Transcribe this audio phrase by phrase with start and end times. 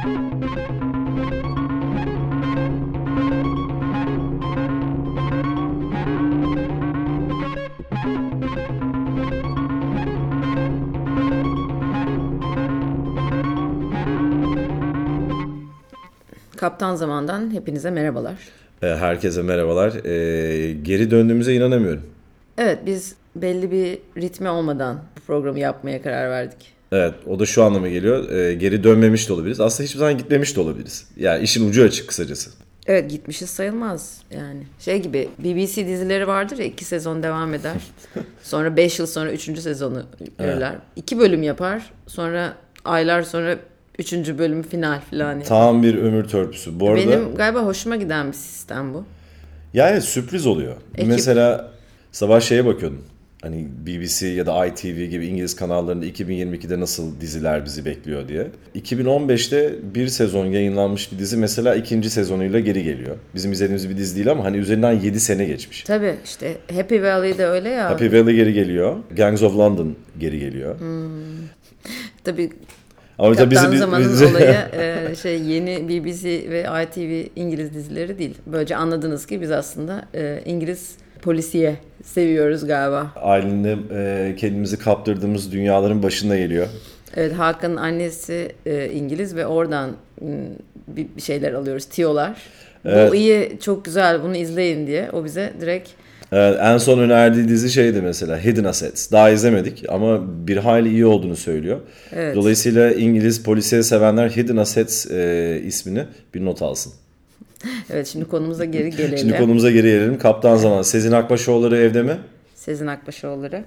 [0.00, 0.16] Kaptan
[16.94, 18.34] Zaman'dan hepinize merhabalar.
[18.82, 19.92] E, herkese merhabalar.
[20.04, 22.02] Ee, geri döndüğümüze inanamıyorum.
[22.58, 26.79] Evet biz belli bir ritmi olmadan bu programı yapmaya karar verdik.
[26.92, 28.30] Evet o da şu anlama geliyor.
[28.30, 29.60] Ee, geri dönmemiş de olabiliriz.
[29.60, 31.08] Aslında hiçbir zaman gitmemiş de olabiliriz.
[31.16, 32.50] Yani işin ucu açık kısacası.
[32.86, 34.62] Evet gitmişiz sayılmaz yani.
[34.78, 37.76] Şey gibi BBC dizileri vardır ya iki sezon devam eder.
[38.42, 40.02] Sonra beş yıl sonra üçüncü sezonu
[40.40, 40.70] verirler.
[40.70, 40.80] Evet.
[40.96, 41.92] İki bölüm yapar.
[42.06, 42.54] Sonra
[42.84, 43.58] aylar sonra
[44.00, 45.32] Üçüncü bölüm final falan.
[45.32, 45.44] Yani.
[45.44, 46.80] Tam bir ömür törpüsü.
[46.80, 49.04] Bu arada, Benim galiba hoşuma giden bir sistem bu.
[49.74, 50.76] Yani sürpriz oluyor.
[50.94, 51.08] Ekip...
[51.08, 51.72] Mesela
[52.12, 53.04] sabah şeye bakıyordum.
[53.42, 58.46] Hani BBC ya da ITV gibi İngiliz kanallarında 2022'de nasıl diziler bizi bekliyor diye.
[58.76, 63.16] 2015'te bir sezon yayınlanmış bir dizi mesela ikinci sezonuyla geri geliyor.
[63.34, 65.82] Bizim izlediğimiz bir dizi değil ama hani üzerinden 7 sene geçmiş.
[65.82, 67.90] Tabii işte Happy Valley'de öyle ya.
[67.90, 68.96] Happy Valley geri geliyor.
[69.16, 70.80] Gangs of London geri geliyor.
[70.80, 71.10] Hmm.
[72.24, 72.50] Tabii
[73.18, 74.26] ama Kaptan bizi, Zaman'ın bizi...
[74.26, 78.34] olayı e, şey yeni BBC ve ITV İngiliz dizileri değil.
[78.46, 83.12] Böylece anladınız ki biz aslında e, İngiliz polisiye seviyoruz galiba.
[83.16, 86.66] Ailinde e, kendimizi kaptırdığımız dünyaların başında geliyor.
[87.16, 89.90] Evet Hakan'ın annesi e, İngiliz ve oradan
[90.20, 90.28] m,
[90.88, 92.36] bir şeyler alıyoruz, tiyolar.
[92.84, 93.10] Evet.
[93.10, 95.88] Bu iyi, çok güzel bunu izleyin diye o bize direkt
[96.32, 99.12] Evet, en son önerdiği dizi şeydi mesela Hidden Assets.
[99.12, 101.80] Daha izlemedik ama bir hayli iyi olduğunu söylüyor.
[102.12, 102.36] Evet.
[102.36, 106.92] Dolayısıyla İngiliz polisiye sevenler Hidden Assets e, ismini bir not alsın.
[107.90, 109.18] Evet şimdi konumuza geri gelelim.
[109.18, 110.18] şimdi konumuza geri gelelim.
[110.18, 112.18] Kaptan zaman Sezin Akbaşoğulları evde mi?
[112.54, 113.64] Sezin Akbaşoğulları.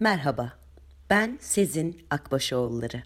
[0.00, 0.52] Merhaba.
[1.10, 3.02] Ben Sezin Akbaşoğulları.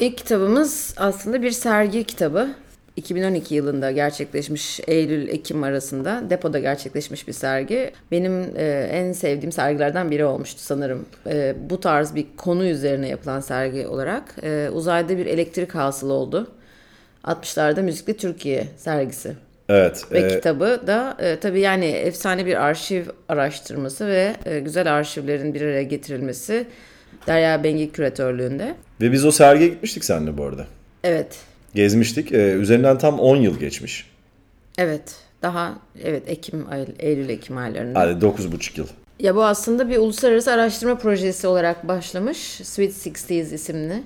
[0.00, 2.54] İlk kitabımız aslında bir sergi kitabı.
[2.96, 7.92] 2012 yılında gerçekleşmiş Eylül-Ekim arasında depoda gerçekleşmiş bir sergi.
[8.10, 11.06] Benim e, en sevdiğim sergilerden biri olmuştu sanırım.
[11.26, 14.34] E, bu tarz bir konu üzerine yapılan sergi olarak.
[14.42, 16.50] E, uzayda bir elektrik hasılı oldu.
[17.24, 19.36] 60'larda Müzikli Türkiye sergisi.
[19.70, 20.04] Evet.
[20.12, 20.28] Ve e...
[20.28, 25.82] kitabı da e, tabii yani efsane bir arşiv araştırması ve e, güzel arşivlerin bir araya
[25.82, 26.66] getirilmesi
[27.26, 28.74] Derya Bengi küratörlüğünde.
[29.00, 30.66] Ve biz o sergiye gitmiştik seninle bu arada.
[31.04, 31.38] Evet
[31.74, 32.32] gezmiştik.
[32.32, 34.10] Ee, üzerinden tam 10 yıl geçmiş.
[34.78, 35.16] Evet.
[35.42, 38.00] Daha evet Ekim ay, Eylül Ekim aylarında.
[38.00, 38.86] Hadi 9,5 yıl.
[39.20, 42.38] Ya bu aslında bir uluslararası araştırma projesi olarak başlamış.
[42.62, 44.02] Sweet Sixties isimli.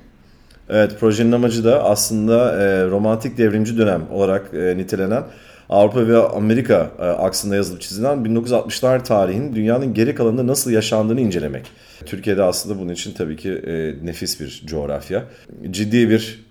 [0.69, 5.23] Evet projenin amacı da aslında e, romantik devrimci dönem olarak e, nitelenen
[5.69, 11.67] Avrupa ve Amerika e, aksında yazılıp çizilen 1960'lar tarihinin dünyanın geri kalanında nasıl yaşandığını incelemek.
[12.07, 15.25] Türkiye'de aslında bunun için tabii ki e, nefis bir coğrafya.
[15.71, 16.45] Ciddi bir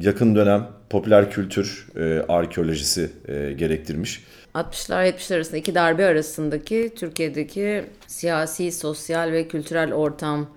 [0.00, 3.10] yakın dönem popüler kültür e, arkeolojisi
[3.58, 4.24] gerektirmiş.
[4.54, 10.50] 60'lar 70'ler arasında iki darbe arasındaki Türkiye'deki siyasi, sosyal ve kültürel ortam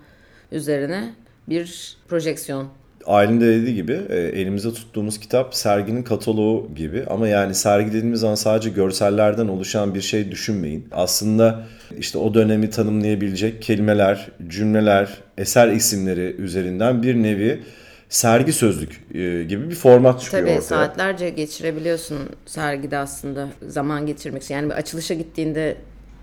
[0.52, 1.14] üzerine
[1.50, 2.68] bir projeksiyon.
[3.10, 8.20] Aylin de dediği gibi e, elimizde tuttuğumuz kitap serginin kataloğu gibi ama yani sergi dediğimiz
[8.20, 10.88] zaman sadece görsellerden oluşan bir şey düşünmeyin.
[10.92, 11.64] Aslında
[11.98, 17.64] işte o dönemi tanımlayabilecek kelimeler, cümleler, eser isimleri üzerinden bir nevi
[18.10, 20.68] sergi sözlük e, gibi bir format çıkıyor Tabii, ortaya.
[20.70, 24.56] Tabii saatlerce geçirebiliyorsun sergide aslında zaman geçirmek için.
[24.56, 25.78] Yani bir açılışa gittiğinde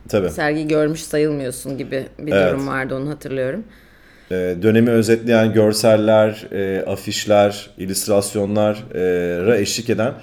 [0.09, 0.31] Tabii.
[0.31, 2.53] sergiyi görmüş sayılmıyorsun gibi bir evet.
[2.53, 3.65] durum vardı onu hatırlıyorum.
[4.31, 10.15] E, dönemi özetleyen görseller, e, afişler, illüstrasyonlara eşlik eden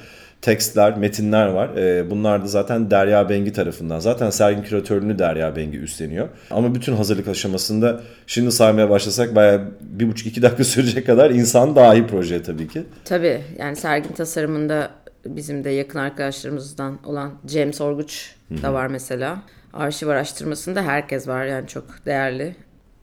[0.43, 1.77] tekstler, metinler var.
[1.77, 3.99] E, bunlar da zaten Derya Bengi tarafından.
[3.99, 6.29] Zaten sergin küratörlüğünü Derya Bengi üstleniyor.
[6.51, 11.75] Ama bütün hazırlık aşamasında şimdi saymaya başlasak bayağı bir buçuk iki dakika sürecek kadar insan
[11.75, 12.83] dahi proje tabii ki.
[13.05, 14.89] Tabii yani sergin tasarımında
[15.25, 19.37] bizim de yakın arkadaşlarımızdan olan Cem Sorguç da var mesela.
[19.73, 22.55] Arşiv araştırmasında herkes var yani çok değerli.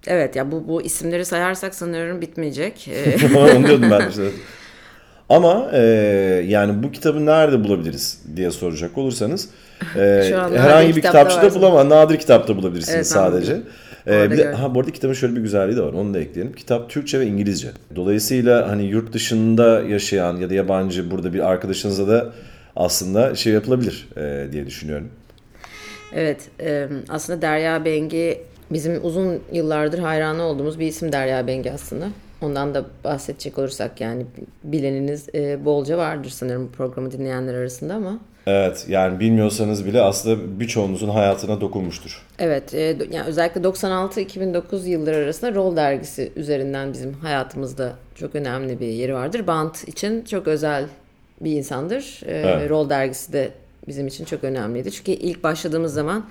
[0.07, 2.91] Evet ya bu bu isimleri sayarsak sanıyorum bitmeyecek.
[3.37, 4.23] Onu diyordum ben işte.
[5.29, 5.81] Ama e,
[6.47, 9.49] yani bu kitabı nerede bulabiliriz diye soracak olursanız
[9.97, 10.01] e,
[10.57, 11.87] herhangi bir kitapçıda bulamaz.
[11.87, 13.61] Nadir kitapta bulabilirsiniz evet, sadece.
[14.07, 16.53] Ee, bir de, ha, bu arada kitabın şöyle bir güzelliği de var onu da ekleyelim.
[16.53, 17.69] Kitap Türkçe ve İngilizce.
[17.97, 22.33] Dolayısıyla hani yurt dışında yaşayan ya da yabancı burada bir arkadaşınıza da
[22.77, 25.09] aslında şey yapılabilir e, diye düşünüyorum.
[26.15, 32.09] Evet e, aslında Derya Bengi bizim uzun yıllardır hayranı olduğumuz bir isim Derya Bengi aslında.
[32.43, 34.27] Ondan da bahsedecek olursak yani
[34.65, 38.19] bileniniz e, bolca vardır sanırım programı dinleyenler arasında ama.
[38.47, 42.27] Evet yani bilmiyorsanız bile aslında birçoğunuzun hayatına dokunmuştur.
[42.39, 48.87] Evet e, yani özellikle 96-2009 yılları arasında Roll dergisi üzerinden bizim hayatımızda çok önemli bir
[48.87, 49.47] yeri vardır.
[49.47, 50.85] Bant için çok özel
[51.41, 52.21] bir insandır.
[52.27, 52.71] E, evet.
[52.71, 53.51] Roll dergisi de
[53.89, 54.93] bizim için çok önemliydi.
[54.93, 56.25] Çünkü ilk başladığımız zaman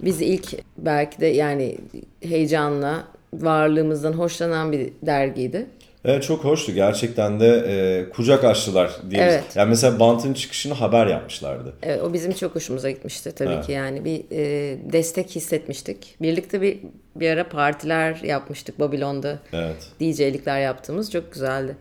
[0.00, 1.78] biz ilk belki de yani
[2.22, 5.66] heyecanla varlığımızdan hoşlanan bir dergiydi.
[6.04, 6.72] Evet çok hoştu.
[6.72, 9.22] Gerçekten de e, kucak açtılar diye.
[9.22, 9.44] Evet.
[9.54, 11.72] Yani mesela Bant'ın çıkışını haber yapmışlardı.
[11.82, 13.66] Evet o bizim çok hoşumuza gitmişti tabii evet.
[13.66, 13.72] ki.
[13.72, 16.16] Yani bir e, destek hissetmiştik.
[16.22, 16.78] Birlikte bir
[17.16, 19.38] bir ara partiler yapmıştık Babilon'da.
[19.52, 19.76] Evet.
[20.00, 21.76] DJ'likler yaptığımız çok güzeldi.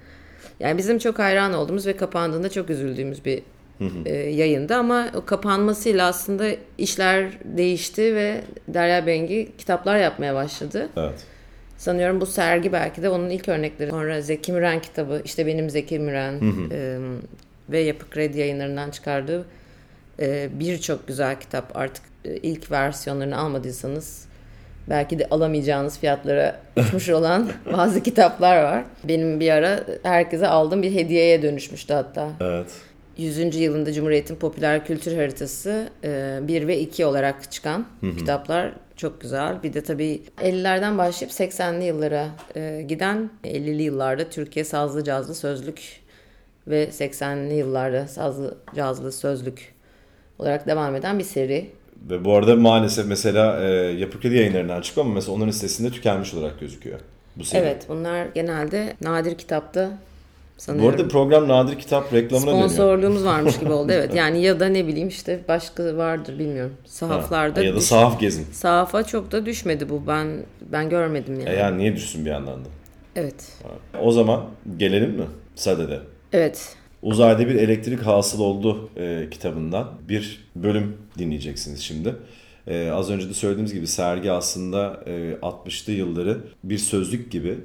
[0.59, 3.41] Yani bizim çok hayran olduğumuz ve kapandığında çok üzüldüğümüz bir
[4.05, 6.47] e, yayındı ama kapanmasıyla aslında
[6.77, 10.89] işler değişti ve Derya Bengi kitaplar yapmaya başladı.
[10.97, 11.23] Evet.
[11.77, 13.89] Sanıyorum bu sergi belki de onun ilk örnekleri.
[13.89, 16.41] Sonra Zeki Müren kitabı, işte benim Zeki Müren
[16.71, 16.97] E,
[17.69, 19.45] ve Yapı Kredi yayınlarından çıkardığı
[20.19, 21.77] e, birçok güzel kitap.
[21.77, 24.27] Artık e, ilk versiyonlarını almadıysanız
[24.89, 28.83] belki de alamayacağınız fiyatlara uçmuş olan bazı kitaplar var.
[29.03, 32.29] Benim bir ara herkese aldığım bir hediyeye dönüşmüştü hatta.
[32.41, 32.67] Evet.
[33.17, 33.55] 100.
[33.55, 37.85] yılında Cumhuriyet'in popüler kültür haritası 1 e, ve 2 olarak çıkan
[38.17, 39.63] kitaplar çok güzel.
[39.63, 46.01] Bir de tabii 50'lerden başlayıp 80'li yıllara e, giden 50'li yıllarda Türkiye Sazlı Cazlı Sözlük
[46.67, 49.73] ve 80'li yıllarda Sazlı Cazlı Sözlük
[50.39, 51.69] olarak devam eden bir seri.
[52.09, 56.33] Ve bu arada maalesef mesela e, Yapı Kredi yayınlarından çıkıyor ama mesela onların sitesinde tükenmiş
[56.33, 56.99] olarak gözüküyor.
[57.35, 57.61] Bu seri.
[57.61, 59.97] Evet bunlar genelde nadir kitapta
[60.57, 60.91] sanıyorum.
[60.91, 62.69] Bu arada program nadir kitap reklamına dönüyor.
[62.69, 64.15] Sponsorluğumuz varmış gibi oldu evet.
[64.15, 66.73] Yani ya da ne bileyim işte başka vardır bilmiyorum.
[66.85, 67.59] Sahaflarda.
[67.59, 67.83] Ha, ya da düş...
[67.83, 68.45] sahaf gezin.
[68.51, 70.07] Sahafa çok da düşmedi bu.
[70.07, 70.27] Ben
[70.71, 71.49] ben görmedim yani.
[71.49, 72.69] E yani niye düşsün bir yandan da?
[73.15, 73.53] Evet.
[74.01, 74.45] O zaman
[74.77, 75.25] gelelim mi
[75.55, 75.99] Sade'de?
[76.33, 76.75] Evet.
[77.01, 82.15] Uzayda bir elektrik hasıl oldu e, kitabından bir bölüm dinleyeceksiniz şimdi.
[82.67, 85.11] E, az önce de söylediğimiz gibi sergi aslında e,
[85.41, 87.57] 60'lı yılları bir sözlük gibi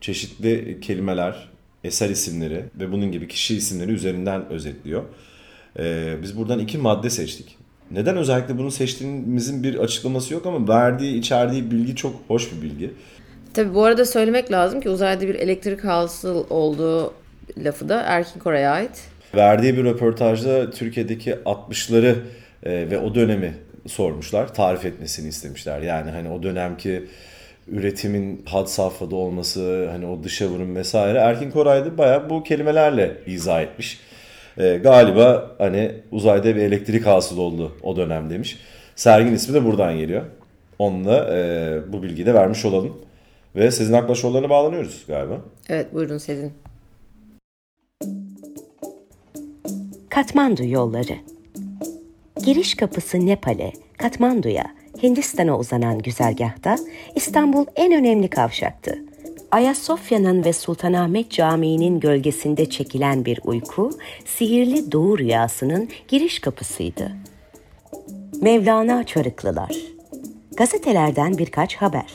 [0.00, 1.48] çeşitli kelimeler,
[1.84, 5.02] eser isimleri ve bunun gibi kişi isimleri üzerinden özetliyor.
[5.78, 7.56] Ee, biz buradan iki madde seçtik.
[7.90, 12.90] Neden özellikle bunu seçtiğimizin bir açıklaması yok ama verdiği, içerdiği bilgi çok hoş bir bilgi.
[13.54, 17.14] Tabi bu arada söylemek lazım ki uzayda bir elektrik hasıl olduğu
[17.58, 19.04] lafı da Erkin Koray'a ait.
[19.34, 22.14] Verdiği bir röportajda Türkiye'deki 60'ları
[22.62, 23.54] e, ve o dönemi
[23.86, 24.54] sormuşlar.
[24.54, 25.80] Tarif etmesini istemişler.
[25.80, 27.04] Yani hani o dönemki
[27.68, 33.16] üretimin had safhada olması, hani o dışa vurum vesaire Erkin Koray da bayağı bu kelimelerle
[33.26, 34.00] izah etmiş.
[34.58, 38.58] E, galiba hani uzayda bir elektrik hasıl oldu o dönem demiş.
[38.96, 40.22] Sergin ismi de buradan geliyor.
[40.78, 42.96] Onunla e, bu bilgiyi de vermiş olalım.
[43.56, 45.40] Ve Sezin Akbaşoğulları'na bağlanıyoruz galiba.
[45.68, 46.52] Evet buyurun Sezin.
[50.10, 51.14] Katmandu yolları
[52.44, 54.64] Giriş kapısı Nepal'e, Katmandu'ya,
[55.04, 56.76] Hindistan'a uzanan güzergahta
[57.14, 58.98] İstanbul en önemli kavşaktı.
[59.50, 63.90] Ayasofya'nın ve Sultanahmet Camii'nin gölgesinde çekilen bir uyku,
[64.24, 67.12] sihirli doğu rüyasının giriş kapısıydı.
[68.42, 69.76] Mevlana Çarıklılar
[70.56, 72.12] Gazetelerden birkaç haber.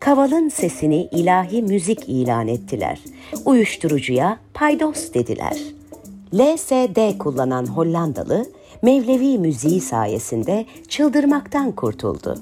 [0.00, 2.98] Kavalın sesini ilahi müzik ilan ettiler.
[3.44, 5.56] Uyuşturucuya paydos dediler.
[6.34, 8.46] LSD kullanan Hollandalı
[8.82, 12.38] Mevlevi müziği sayesinde çıldırmaktan kurtuldu.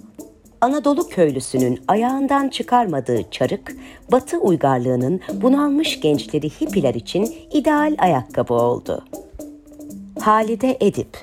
[0.61, 3.77] Anadolu köylüsünün ayağından çıkarmadığı çarık,
[4.13, 9.05] Batı uygarlığının bunalmış gençleri hippiler için ideal ayakkabı oldu.
[10.21, 11.19] Halide Edip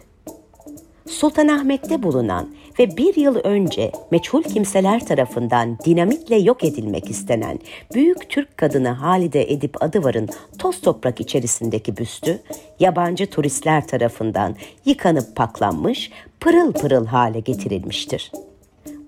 [1.07, 2.47] Sultanahmet'te bulunan
[2.79, 7.59] ve bir yıl önce meçhul kimseler tarafından dinamitle yok edilmek istenen
[7.93, 12.39] büyük Türk kadını Halide Edip Adıvar'ın toz toprak içerisindeki büstü,
[12.79, 14.55] yabancı turistler tarafından
[14.85, 18.31] yıkanıp paklanmış, pırıl pırıl hale getirilmiştir.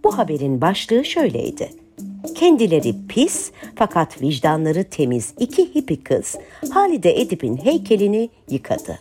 [0.03, 1.69] Bu haberin başlığı şöyleydi.
[2.35, 6.35] Kendileri pis fakat vicdanları temiz iki hippi kız
[6.71, 8.99] Halide Edip'in heykelini yıkadı.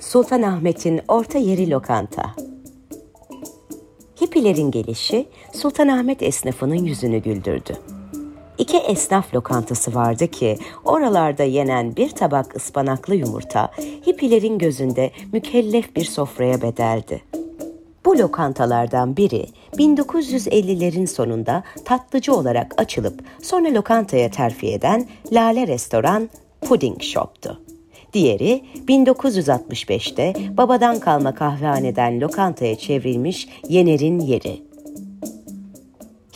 [0.00, 2.34] Sultanahmet'in orta yeri lokanta.
[4.24, 7.76] Hippilerin gelişi Sultanahmet esnafının yüzünü güldürdü.
[8.58, 13.70] İki esnaf lokantası vardı ki oralarda yenen bir tabak ıspanaklı yumurta
[14.06, 17.22] hippilerin gözünde mükellef bir sofraya bedeldi.
[18.04, 27.02] Bu lokantalardan biri 1950'lerin sonunda tatlıcı olarak açılıp sonra lokantaya terfi eden Lale Restoran Pudding
[27.02, 27.63] Shop'tu.
[28.14, 34.62] Diğeri 1965'te babadan kalma kahvehaneden lokantaya çevrilmiş Yener'in yeri.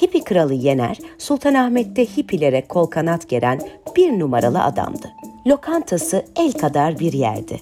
[0.03, 3.61] Hippi kralı Yener, Sultanahmet'te hippilere kol kanat geren
[3.97, 5.11] bir numaralı adamdı.
[5.47, 7.61] Lokantası el kadar bir yerdi.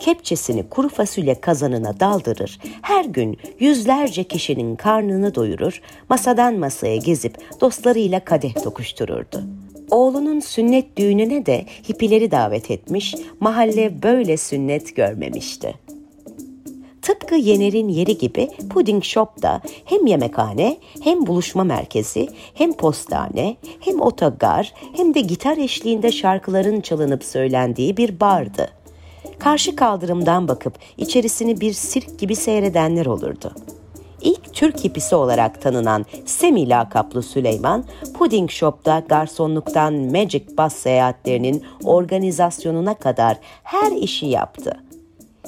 [0.00, 8.20] kepçesini kuru fasulye kazanına daldırır, her gün yüzlerce kişinin karnını doyurur, masadan masaya gezip dostlarıyla
[8.20, 9.42] kadeh tokuştururdu.
[9.90, 15.74] Oğlunun sünnet düğününe de hippileri davet etmiş, mahalle böyle sünnet görmemişti.
[17.02, 24.00] Tıpkı Yener'in yeri gibi Pudding Shop da hem yemekhane hem buluşma merkezi hem postane hem
[24.00, 28.68] otogar hem de gitar eşliğinde şarkıların çalınıp söylendiği bir bardı.
[29.38, 33.52] Karşı kaldırımdan bakıp içerisini bir sirk gibi seyredenler olurdu.
[34.20, 37.84] İlk Türk hipisi olarak tanınan Semi lakaplı Süleyman,
[38.18, 44.76] Pudding Shop'ta garsonluktan Magic Bus seyahatlerinin organizasyonuna kadar her işi yaptı.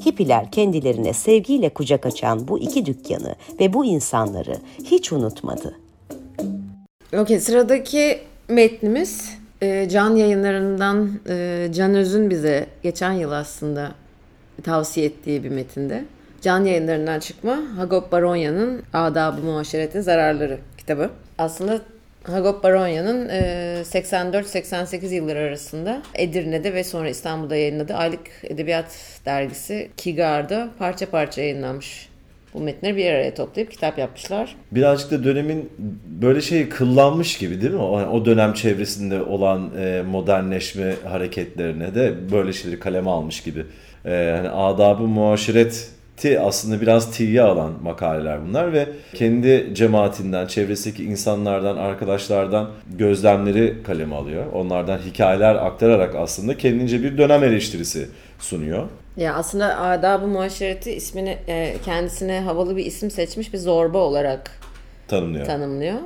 [0.07, 5.75] Hippiler kendilerine sevgiyle kucak açan bu iki dükkanı ve bu insanları hiç unutmadı.
[7.17, 13.93] Okey sıradaki metnimiz e, Can yayınlarından e, Can Öz'ün bize geçen yıl aslında
[14.63, 16.05] tavsiye ettiği bir metinde.
[16.43, 21.11] Can yayınlarından çıkma Hagop Baronya'nın Adab-ı Muaşeretin Zararları kitabı.
[21.39, 21.81] Aslında
[22.25, 28.87] Hagop Baronya'nın 84-88 e, yılları arasında Edirne'de ve sonra İstanbul'da yayınladığı aylık edebiyat
[29.27, 32.09] dergisi Kigar'da parça parça yayınlanmış.
[32.55, 34.57] Bu metinleri bir araya toplayıp kitap yapmışlar.
[34.73, 35.73] Birazcık da dönemin
[36.21, 37.81] böyle şey kıllanmış gibi değil mi?
[37.81, 43.65] O, dönem çevresinde olan e, modernleşme hareketlerine de böyle şeyleri kaleme almış gibi.
[44.05, 51.05] E, hani adabı muaşeret ti aslında biraz tiye alan makaleler bunlar ve kendi cemaatinden, çevresindeki
[51.05, 54.45] insanlardan, arkadaşlardan gözlemleri kaleme alıyor.
[54.53, 58.09] Onlardan hikayeler aktararak aslında kendince bir dönem eleştirisi
[58.39, 58.89] sunuyor.
[59.17, 64.51] Ya aslında adab-ı muaşereti ismini e, kendisine havalı bir isim seçmiş bir zorba olarak
[65.09, 65.47] tanımlıyor.
[65.47, 65.99] Tanımlıyor.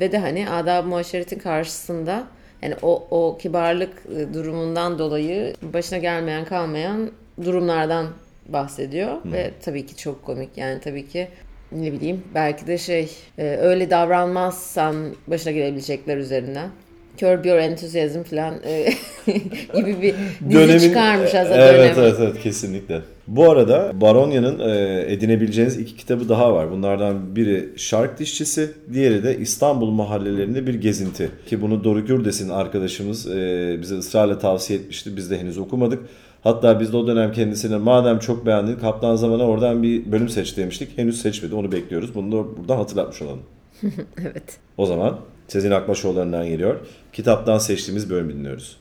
[0.00, 2.24] Ve de hani adab-ı muaşeretin karşısında
[2.62, 7.10] yani o, o kibarlık e, durumundan dolayı başına gelmeyen kalmayan
[7.44, 8.06] durumlardan
[8.48, 9.32] bahsediyor Hı.
[9.32, 11.28] ve tabii ki çok komik yani tabii ki
[11.72, 14.96] ne bileyim belki de şey e, öyle davranmazsan
[15.26, 16.70] başına gelebilecekler üzerinden.
[17.16, 18.88] Curb Your Enthusiasm falan e,
[19.74, 20.14] gibi bir
[20.50, 21.94] dizi Dönemin, çıkarmış az evet.
[21.98, 23.00] Evet evet kesinlikle.
[23.26, 26.70] Bu arada Baronya'nın e, edinebileceğiniz iki kitabı daha var.
[26.70, 31.30] Bunlardan biri Şark Dişçisi, diğeri de İstanbul mahallelerinde bir gezinti.
[31.46, 35.16] Ki bunu Doru Gürdes'in arkadaşımız e, bize ısrarla tavsiye etmişti.
[35.16, 36.02] Biz de henüz okumadık.
[36.42, 40.56] Hatta biz de o dönem kendisine madem çok beğendin Kaptan Zaman'a oradan bir bölüm seç
[40.56, 40.98] demiştik.
[40.98, 42.14] Henüz seçmedi onu bekliyoruz.
[42.14, 43.42] Bunu da buradan hatırlatmış olalım.
[44.20, 44.58] evet.
[44.76, 45.18] O zaman
[45.48, 46.76] Sezin Akbaşoğulları'ndan geliyor.
[47.12, 48.76] Kitaptan seçtiğimiz bölümü dinliyoruz.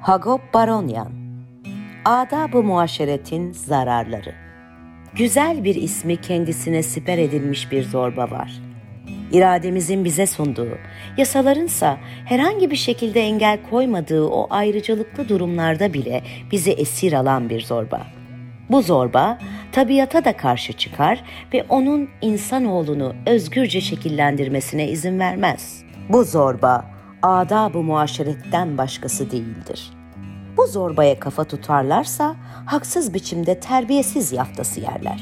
[0.00, 1.08] Hagop Baronyan
[2.04, 4.34] Adab-ı Muaşeretin Zararları
[5.16, 8.60] Güzel bir ismi kendisine siper edilmiş bir zorba var
[9.32, 10.78] irademizin bize sunduğu,
[11.16, 18.06] yasalarınsa herhangi bir şekilde engel koymadığı o ayrıcalıklı durumlarda bile bizi esir alan bir zorba.
[18.70, 19.38] Bu zorba
[19.72, 25.82] tabiata da karşı çıkar ve onun insanoğlunu özgürce şekillendirmesine izin vermez.
[26.08, 26.84] Bu zorba
[27.22, 29.90] adab-ı muaşeretten başkası değildir.
[30.56, 35.20] Bu zorbaya kafa tutarlarsa haksız biçimde terbiyesiz yaftası yerler.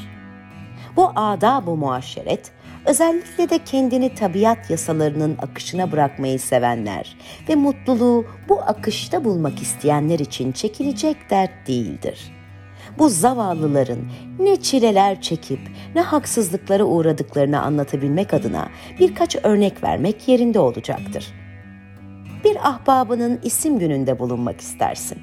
[0.95, 2.51] Bu adab-ı muaşeret
[2.85, 7.17] Özellikle de kendini tabiat yasalarının akışına bırakmayı sevenler
[7.49, 12.31] ve mutluluğu bu akışta bulmak isteyenler için çekilecek dert değildir.
[12.97, 13.99] Bu zavallıların
[14.39, 15.59] ne çileler çekip
[15.95, 21.33] ne haksızlıklara uğradıklarını anlatabilmek adına birkaç örnek vermek yerinde olacaktır.
[22.43, 25.17] Bir ahbabının isim gününde bulunmak istersin.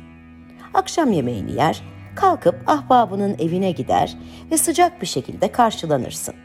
[0.75, 1.83] Akşam yemeğini yer,
[2.15, 4.17] kalkıp ahbabının evine gider
[4.51, 6.42] ve sıcak bir şekilde karşılanırsın.''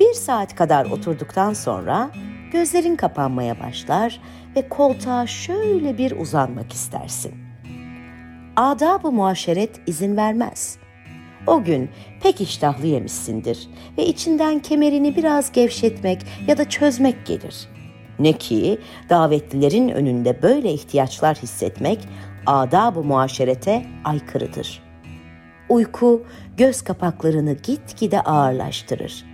[0.00, 2.10] Bir saat kadar oturduktan sonra
[2.52, 4.20] gözlerin kapanmaya başlar
[4.56, 7.34] ve koltuğa şöyle bir uzanmak istersin.
[8.56, 10.78] Adab-ı muaşeret izin vermez.
[11.46, 11.90] O gün
[12.22, 17.68] pek iştahlı yemişsindir ve içinden kemerini biraz gevşetmek ya da çözmek gelir.
[18.18, 18.78] Ne ki
[19.10, 22.08] davetlilerin önünde böyle ihtiyaçlar hissetmek
[22.46, 24.82] adab-ı muaşerete aykırıdır.
[25.68, 26.22] Uyku
[26.56, 29.27] göz kapaklarını gitgide ağırlaştırır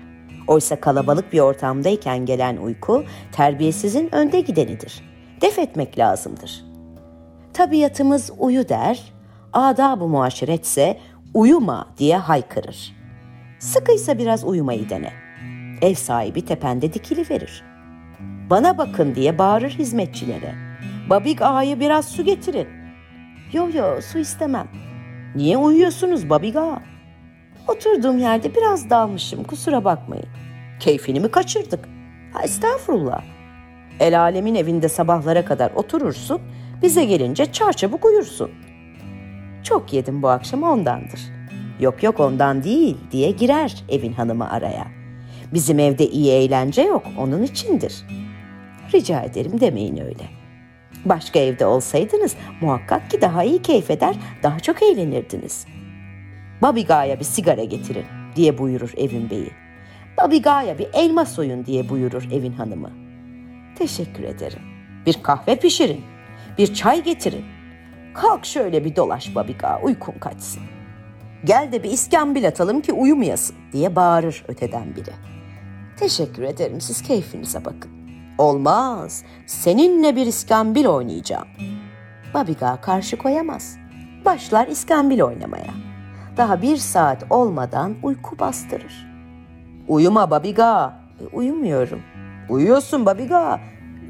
[0.47, 5.03] Oysa kalabalık bir ortamdayken gelen uyku terbiyesizin önde gidenidir.
[5.41, 6.65] Def etmek lazımdır.
[7.53, 9.13] Tabiatımız uyu der,
[9.53, 10.99] adab-ı muaşeretse
[11.35, 12.97] uyuma diye haykırır.
[13.59, 15.13] Sıkıysa biraz uyumayı dene.
[15.83, 17.65] Ev sahibi tepende dikili verir.
[18.51, 20.55] Bana bakın diye bağırır hizmetçilere.
[21.11, 22.69] Babik ağayı biraz su getirin.
[23.53, 24.69] Yo yo su istemem.
[25.35, 26.83] Niye uyuyorsunuz Babik ağa?
[27.69, 30.27] Oturduğum yerde biraz dalmışım kusura bakmayın.
[30.81, 31.89] Keyfini mi kaçırdık?
[32.33, 33.23] Ha, estağfurullah.
[34.01, 36.41] El alemin evinde sabahlara kadar oturursun,
[36.83, 38.51] bize gelince çarçabuk uyursun.
[39.63, 41.21] Çok yedim bu akşam ondandır.
[41.81, 44.87] Yok yok ondan değil diye girer evin hanımı araya.
[45.53, 47.95] Bizim evde iyi eğlence yok onun içindir.
[48.95, 50.25] Rica ederim demeyin öyle.
[51.05, 55.67] Başka evde olsaydınız muhakkak ki daha iyi keyif eder, daha çok eğlenirdiniz.
[56.63, 58.05] Babiga'ya bir sigara getirin
[58.37, 59.51] diye buyurur evin beyi.
[60.19, 62.91] Babiga'ya bir elma soyun diye buyurur evin hanımı.
[63.79, 64.63] Teşekkür ederim.
[65.07, 66.01] Bir kahve pişirin,
[66.59, 67.45] bir çay getirin.
[68.15, 70.63] Kalk şöyle bir dolaş Babiga, uykun kaçsın.
[71.45, 75.13] Gel de bir iskambil atalım ki uyumayasın diye bağırır öteden biri.
[75.97, 77.91] Teşekkür ederim siz keyfinize bakın.
[78.39, 81.49] Olmaz, seninle bir iskambil oynayacağım.
[82.35, 83.77] Babiga karşı koyamaz.
[84.25, 85.84] Başlar iskambil oynamaya.
[86.37, 89.07] Daha bir saat olmadan uyku bastırır.
[89.89, 91.01] Uyuma Babiga.
[91.21, 92.03] E, uyumuyorum.
[92.49, 93.61] Uyuyorsun Babiga.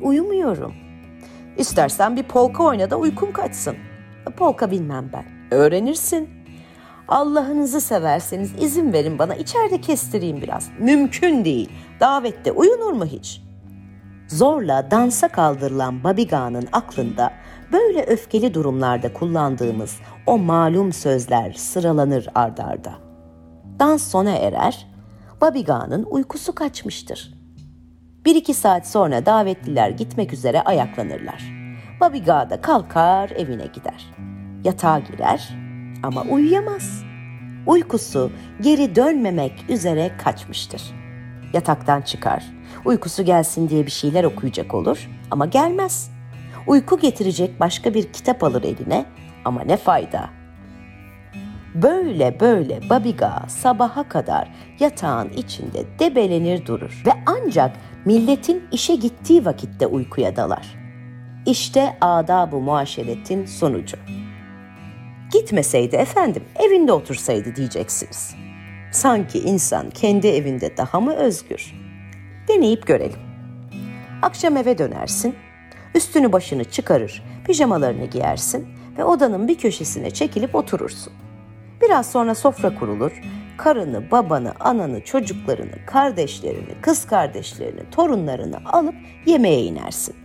[0.03, 0.75] Uyumuyorum.
[1.59, 3.77] İstersen bir polka oyna da uykun kaçsın.
[4.29, 5.25] E, polka bilmem ben.
[5.51, 6.29] Öğrenirsin.
[7.09, 10.71] Allah'ınızı severseniz izin verin bana içeride kestireyim biraz.
[10.79, 11.71] Mümkün değil.
[12.01, 13.43] Davette uyunur mu hiç?
[14.29, 17.33] Zorla dansa kaldırılan Babiga'nın aklında
[17.73, 22.93] böyle öfkeli durumlarda kullandığımız o malum sözler sıralanır ardarda.
[23.79, 24.87] Dans sona erer,
[25.41, 27.35] Babiga'nın uykusu kaçmıştır.
[28.25, 31.45] Bir iki saat sonra davetliler gitmek üzere ayaklanırlar.
[32.01, 34.15] Babiga da kalkar evine gider.
[34.65, 35.49] Yatağa girer
[36.03, 37.03] ama uyuyamaz.
[37.67, 38.31] Uykusu
[38.61, 40.83] geri dönmemek üzere kaçmıştır.
[41.53, 42.45] Yataktan çıkar.
[42.85, 46.14] Uykusu gelsin diye bir şeyler okuyacak olur ama gelmez.
[46.67, 49.05] Uyku getirecek başka bir kitap alır eline
[49.45, 50.31] ama ne fayda?
[51.75, 54.49] Böyle böyle Babiga sabaha kadar
[54.81, 60.85] yatağın içinde debelenir durur ve ancak milletin işe gittiği vakitte uykuya dalar.
[61.47, 63.97] İşte adab-ı muaşeretin sonucu.
[65.33, 68.35] Gitmeseydi efendim, evinde otursaydı diyeceksiniz.
[68.93, 71.75] Sanki insan kendi evinde daha mı özgür?
[72.49, 73.21] Deneyip görelim.
[74.23, 75.35] Akşam eve dönersin,
[75.95, 81.13] üstünü başını çıkarır, pijamalarını giyersin ve odanın bir köşesine çekilip oturursun.
[81.83, 83.23] Biraz sonra sofra kurulur,
[83.57, 88.95] karını, babanı, ananı, çocuklarını, kardeşlerini, kız kardeşlerini, torunlarını alıp
[89.27, 90.17] yemeğe inersin.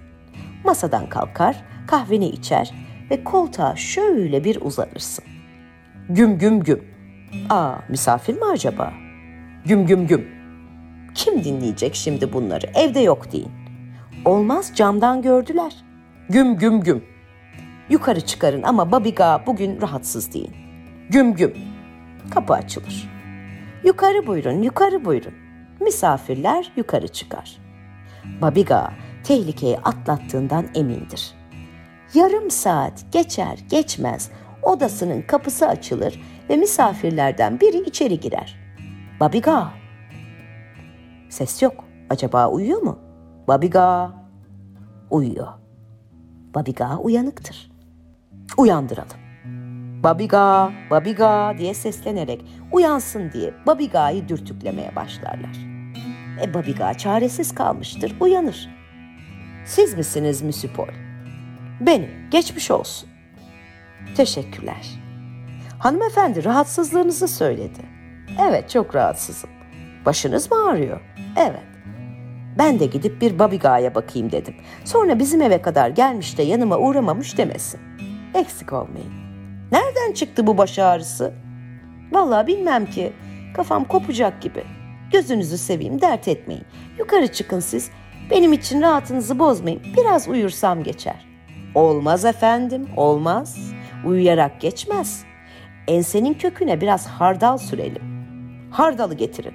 [0.65, 2.72] Masadan kalkar, kahveni içer
[3.12, 5.26] ve koltuğa şöyle bir uzanırsın.
[6.10, 6.84] Güm güm güm.
[7.50, 8.94] Aa misafir mi acaba?
[9.65, 10.28] Güm güm güm.
[11.15, 12.65] Kim dinleyecek şimdi bunları?
[12.76, 13.59] Evde yok deyin.
[14.26, 15.76] Olmaz camdan gördüler.
[16.30, 17.04] Güm güm güm.
[17.90, 20.56] Yukarı çıkarın ama Babiga bugün rahatsız deyin.
[21.10, 21.54] Güm güm.
[22.30, 23.10] Kapı açılır.
[23.84, 25.34] Yukarı buyurun, yukarı buyurun.
[25.80, 27.58] Misafirler yukarı çıkar.
[28.42, 31.32] Babiga tehlikeyi atlattığından emindir.
[32.14, 34.32] Yarım saat geçer geçmez
[34.64, 38.60] odasının kapısı açılır ve misafirlerden biri içeri girer.
[39.20, 39.74] Babiga.
[41.30, 41.86] Ses yok.
[42.10, 43.09] Acaba uyuyor mu?
[43.50, 44.12] Babiga.
[45.10, 45.48] Uyuyor.
[46.56, 47.72] Babiga uyanıktır.
[48.58, 49.18] Uyandıralım.
[50.04, 55.58] Babiga, Babiga diye seslenerek uyansın diye Babiga'yı dürtüklemeye başlarlar.
[56.42, 58.70] E Babiga çaresiz kalmıştır, uyanır.
[59.66, 60.90] Siz misiniz Müsipol?
[61.82, 63.10] Benim, geçmiş olsun.
[64.18, 64.88] Teşekkürler.
[65.80, 67.82] Hanımefendi rahatsızlığınızı söyledi.
[68.42, 69.50] Evet, çok rahatsızım.
[70.06, 71.02] Başınız mı ağrıyor?
[71.38, 71.79] Evet.
[72.60, 74.56] Ben de gidip bir Babiga'ya bakayım dedim.
[74.86, 77.80] Sonra bizim eve kadar gelmiş de yanıma uğramamış demesin.
[78.34, 79.13] Eksik olmayın.
[79.72, 81.34] Nereden çıktı bu baş ağrısı?
[82.12, 83.13] Vallahi bilmem ki.
[83.56, 84.63] Kafam kopacak gibi.
[85.12, 86.63] Gözünüzü seveyim dert etmeyin.
[86.98, 87.91] Yukarı çıkın siz.
[88.32, 89.82] Benim için rahatınızı bozmayın.
[89.98, 91.26] Biraz uyursam geçer.
[91.76, 93.58] Olmaz efendim, olmaz.
[94.06, 95.24] Uyuyarak geçmez.
[95.88, 98.04] Ensenin köküne biraz hardal sürelim.
[98.72, 99.54] Hardalı getirin.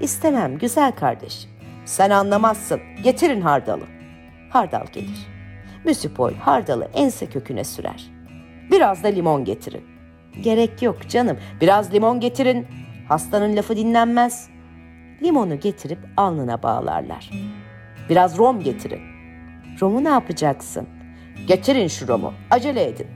[0.00, 1.49] İstemem güzel kardeşim.
[1.90, 2.80] Sen anlamazsın.
[3.02, 3.84] Getirin hardalı.
[4.50, 5.26] Hardal gelir.
[5.84, 8.10] Müsipol hardalı ense köküne sürer.
[8.70, 9.84] Biraz da limon getirin.
[10.42, 11.38] Gerek yok canım.
[11.60, 12.66] Biraz limon getirin.
[13.08, 14.48] Hastanın lafı dinlenmez.
[15.22, 17.30] Limonu getirip alnına bağlarlar.
[18.08, 19.00] Biraz rom getirin.
[19.80, 20.88] Romu ne yapacaksın?
[21.48, 22.34] Getirin şu romu.
[22.50, 23.06] Acele edin.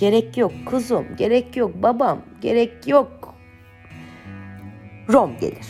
[0.00, 3.34] Gerek yok kuzum, gerek yok babam, gerek yok.
[5.12, 5.66] Rom gelir.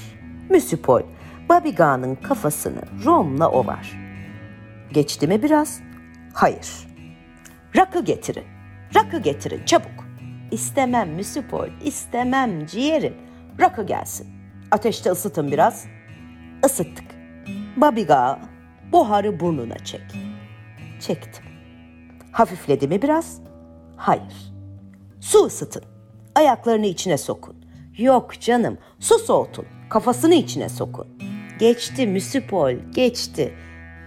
[0.50, 1.02] Müsipol,
[1.48, 3.98] Babiga'nın kafasını Rom'la ovar.
[4.92, 5.80] Geçti mi biraz?
[6.34, 6.88] Hayır.
[7.76, 8.44] Rakı getirin.
[8.94, 10.08] Rakı getirin çabuk.
[10.50, 13.14] İstemem Müsipol, istemem ciğerim.
[13.60, 14.26] Rakı gelsin.
[14.70, 15.86] Ateşte ısıtın biraz.
[16.64, 17.04] Isıttık.
[17.76, 18.40] Babiga
[18.92, 20.14] buharı burnuna çek.
[21.00, 21.44] Çektim.
[22.32, 23.40] Hafifledi mi biraz?
[23.96, 24.52] Hayır.
[25.20, 25.82] Su ısıtın.
[26.34, 27.56] Ayaklarını içine sokun.
[27.98, 29.66] Yok canım su soğutun.
[29.90, 31.17] Kafasını içine sokun.
[31.58, 33.54] Geçti müsipol geçti.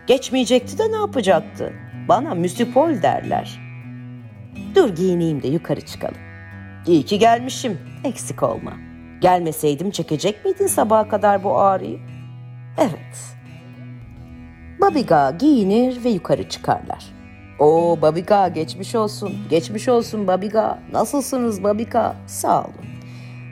[0.07, 1.73] Geçmeyecekti de ne yapacaktı?
[2.07, 3.59] Bana müsipol derler.
[4.75, 6.17] Dur giyineyim de yukarı çıkalım.
[6.87, 7.79] İyi ki gelmişim.
[8.03, 8.73] Eksik olma.
[9.21, 11.99] Gelmeseydim çekecek miydin sabaha kadar bu ağrıyı?
[12.77, 13.35] Evet.
[14.81, 17.05] Babiga giyinir ve yukarı çıkarlar.
[17.59, 19.33] O Babiga geçmiş olsun.
[19.49, 20.79] Geçmiş olsun Babiga.
[20.91, 22.15] Nasılsınız Babiga?
[22.27, 22.85] Sağ olun.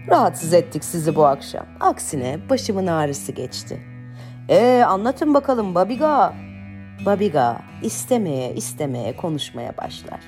[0.08, 1.66] Rahatsız ettik sizi bu akşam.
[1.80, 3.88] Aksine başımın ağrısı geçti.
[4.50, 6.34] Ee anlatın bakalım Babiga.
[7.06, 10.20] Babiga istemeye istemeye konuşmaya başlar.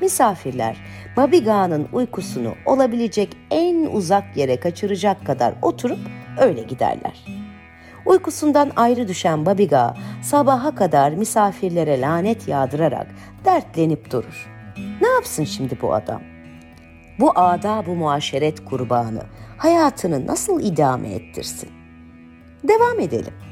[0.00, 0.76] Misafirler
[1.16, 5.98] Babiga'nın uykusunu olabilecek en uzak yere kaçıracak kadar oturup
[6.38, 7.24] öyle giderler.
[8.06, 13.06] Uykusundan ayrı düşen Babiga sabaha kadar misafirlere lanet yağdırarak
[13.44, 14.48] dertlenip durur.
[15.00, 16.22] Ne yapsın şimdi bu adam?
[17.20, 19.22] Bu ada bu muaşeret kurbanı
[19.56, 21.70] hayatını nasıl idame ettirsin?
[22.68, 23.45] Devam edelim.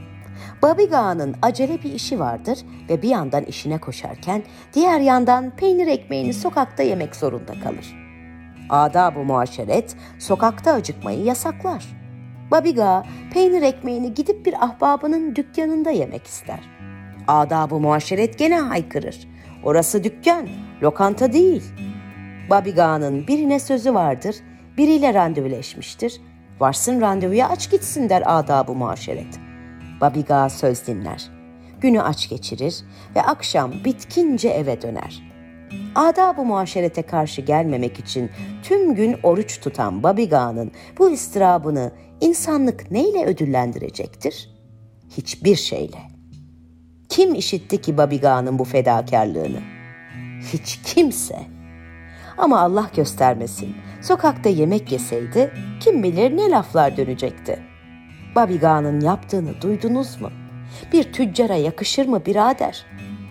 [0.65, 4.43] Babiga'nın acele bir işi vardır ve bir yandan işine koşarken
[4.75, 7.97] diğer yandan peynir ekmeğini sokakta yemek zorunda kalır.
[8.71, 11.85] Ada-bu muaşeret sokakta acıkmayı yasaklar.
[12.51, 16.61] Babiga peynir ekmeğini gidip bir ahbabının dükkanında yemek ister.
[17.29, 19.29] Ada-bu muaşeret gene haykırır.
[19.65, 20.49] Orası dükkan,
[20.83, 21.63] lokanta değil.
[22.51, 24.37] Babiga'nın birine sözü vardır,
[24.77, 26.21] biriyle randevuleşmiştir.
[26.61, 29.44] Varsın randevuya aç gitsin der ada-bu muaşeret.
[30.01, 31.31] Babiga söz dinler.
[31.81, 32.77] Günü aç geçirir
[33.17, 35.23] ve akşam bitkince eve döner.
[35.95, 38.31] Adab-ı muaşerete karşı gelmemek için
[38.63, 44.51] tüm gün oruç tutan Babiga'nın bu istirabını insanlık neyle ödüllendirecektir?
[45.17, 45.99] Hiçbir şeyle.
[47.09, 49.61] Kim işitti ki Babiga'nın bu fedakarlığını?
[50.53, 51.39] Hiç kimse.
[52.39, 53.77] Ama Allah göstermesin.
[54.03, 57.74] Sokakta yemek yeseydi kim bilir ne laflar dönecekti.''
[58.35, 60.31] Babiga'nın yaptığını duydunuz mu?
[60.93, 62.87] Bir tüccara yakışır mı birader?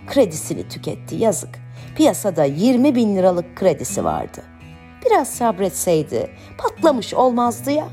[0.07, 1.49] Kredisini tüketti yazık.
[1.95, 4.41] Piyasada 20 bin liralık kredisi vardı.
[5.05, 7.87] Biraz sabretseydi patlamış olmazdı ya.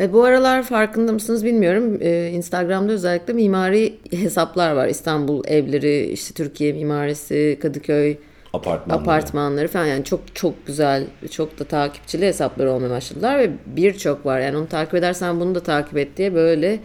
[0.00, 1.98] Evet, bu aralar farkında mısınız bilmiyorum.
[2.00, 4.88] Ee, Instagram'da özellikle mimari hesaplar var.
[4.88, 8.16] İstanbul evleri, işte Türkiye mimarisi, Kadıköy
[8.52, 9.02] Apartmanları.
[9.02, 14.40] apartmanları falan yani çok çok güzel çok da takipçili hesapları olmaya başladılar ve birçok var
[14.40, 16.80] yani onu takip edersen bunu da takip et diye böyle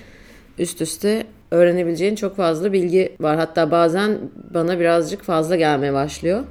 [0.60, 3.38] üst üste öğrenebileceğin çok fazla bilgi var.
[3.38, 4.17] Hatta bazen
[4.54, 6.43] bana birazcık fazla gelmeye başlıyor.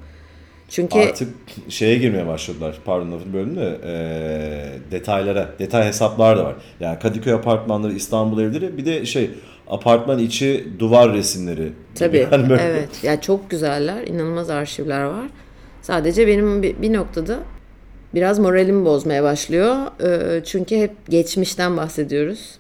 [0.69, 1.29] Çünkü artık
[1.69, 2.79] şeye girmeye başladılar.
[2.85, 6.55] Pardon lafını böldüm de e, detaylara, detay hesaplar da var.
[6.81, 9.31] Yani Kadıköy apartmanları, İstanbul evleri bir de şey
[9.69, 11.73] apartman içi duvar resimleri.
[11.95, 12.29] Tabii.
[12.33, 12.63] Yani böyle.
[12.63, 12.89] Evet.
[13.03, 14.07] Ya yani çok güzeller.
[14.07, 15.27] inanılmaz arşivler var.
[15.83, 17.39] Sadece benim bir, noktada
[18.15, 19.77] biraz moralimi bozmaya başlıyor.
[20.45, 22.59] Çünkü hep geçmişten bahsediyoruz.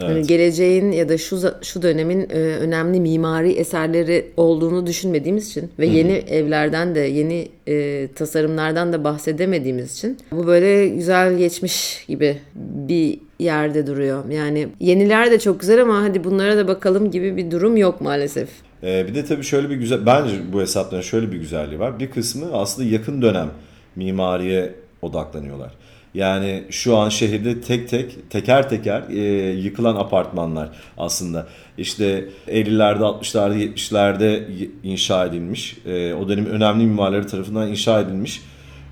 [0.00, 0.10] Evet.
[0.10, 5.86] Yani geleceğin ya da şu şu dönemin e, önemli mimari eserleri olduğunu düşünmediğimiz için ve
[5.86, 6.34] yeni Hı-hı.
[6.34, 13.86] evlerden de yeni e, tasarımlardan da bahsedemediğimiz için bu böyle güzel geçmiş gibi bir yerde
[13.86, 14.30] duruyor.
[14.30, 18.48] Yani yeniler de çok güzel ama hadi bunlara da bakalım gibi bir durum yok maalesef.
[18.82, 22.00] Ee, bir de tabii şöyle bir güzel, bence bu hesapların şöyle bir güzelliği var.
[22.00, 23.50] Bir kısmı aslında yakın dönem
[23.96, 25.72] mimariye odaklanıyorlar.
[26.14, 31.46] Yani şu an şehirde tek tek teker teker e, yıkılan apartmanlar aslında.
[31.78, 34.42] İşte 50'lerde 60'larda 70'lerde
[34.82, 35.76] inşa edilmiş.
[35.86, 38.42] E, o dönemin önemli mimarları tarafından inşa edilmiş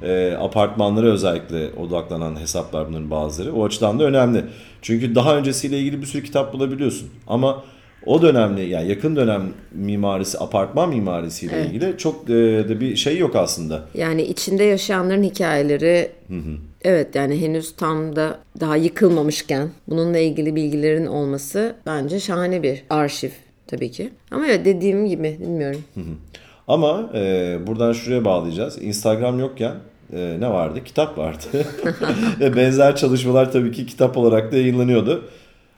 [0.03, 3.55] e, apartmanlara özellikle odaklanan hesaplar bunların bazıları.
[3.55, 4.45] O açıdan da önemli.
[4.83, 7.09] Çünkü daha öncesiyle ilgili bir sürü kitap bulabiliyorsun.
[7.27, 7.65] Ama
[8.07, 11.67] o dönemli yani yakın dönem mimarisi, apartman mimarisiyle evet.
[11.67, 12.35] ilgili çok e,
[12.69, 13.85] de bir şey yok aslında.
[13.95, 16.57] Yani içinde yaşayanların hikayeleri hı hı.
[16.83, 23.31] evet yani henüz tam da daha yıkılmamışken bununla ilgili bilgilerin olması bence şahane bir arşiv
[23.67, 24.11] tabii ki.
[24.31, 25.83] Ama evet dediğim gibi bilmiyorum.
[25.95, 26.15] Hı hı.
[26.69, 28.83] Ama e, buradan şuraya bağlayacağız.
[28.83, 29.75] Instagram yokken
[30.13, 30.85] e, ne vardı?
[30.85, 31.47] Kitap vardı.
[32.41, 35.25] Ve benzer çalışmalar tabii ki kitap olarak da yayınlanıyordu.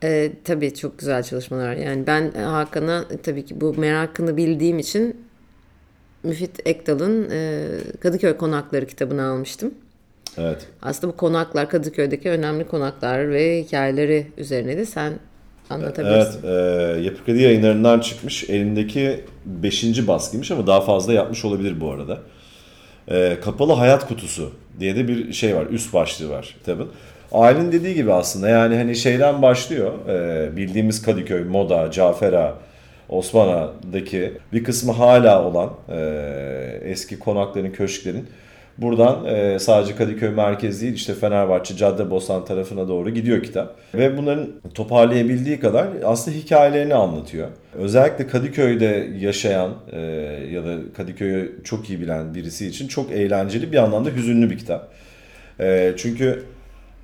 [0.02, 1.76] E, tabii çok güzel çalışmalar.
[1.76, 5.16] Yani ben Hakan'a tabii ki bu merakını bildiğim için
[6.22, 7.68] Müfit Ekdal'ın e,
[8.00, 9.74] Kadıköy Konakları kitabını almıştım.
[10.36, 10.66] Evet.
[10.82, 14.86] Aslında bu konaklar Kadıköy'deki önemli konaklar ve hikayeleri üzerineydi.
[14.86, 15.12] Sen
[15.70, 16.40] anlatabilirsin.
[16.46, 16.98] Evet.
[16.98, 18.50] E, Yapı Kredi yayınlarından çıkmış.
[18.50, 20.06] Elindeki 5.
[20.08, 22.18] baskıymış ama daha fazla yapmış olabilir bu arada.
[23.10, 25.66] E, Kapalı Hayat Kutusu diye de bir şey var.
[25.70, 26.88] Üst başlığı var kitabın.
[27.32, 30.08] Aylin dediği gibi aslında yani hani şeyden başlıyor.
[30.08, 32.54] E, bildiğimiz Kadıköy, Moda, Cafera,
[33.08, 38.26] Osmana'daki bir kısmı hala olan e, eski konakların, köşklerin
[38.78, 43.76] Buradan e, sadece Kadıköy merkez değil işte Fenerbahçe, Caddebostan tarafına doğru gidiyor kitap.
[43.94, 47.48] Ve bunların toparlayabildiği kadar aslında hikayelerini anlatıyor.
[47.74, 50.00] Özellikle Kadıköy'de yaşayan e,
[50.52, 54.88] ya da Kadıköy'ü çok iyi bilen birisi için çok eğlenceli bir anlamda hüzünlü bir kitap.
[55.60, 56.44] E, çünkü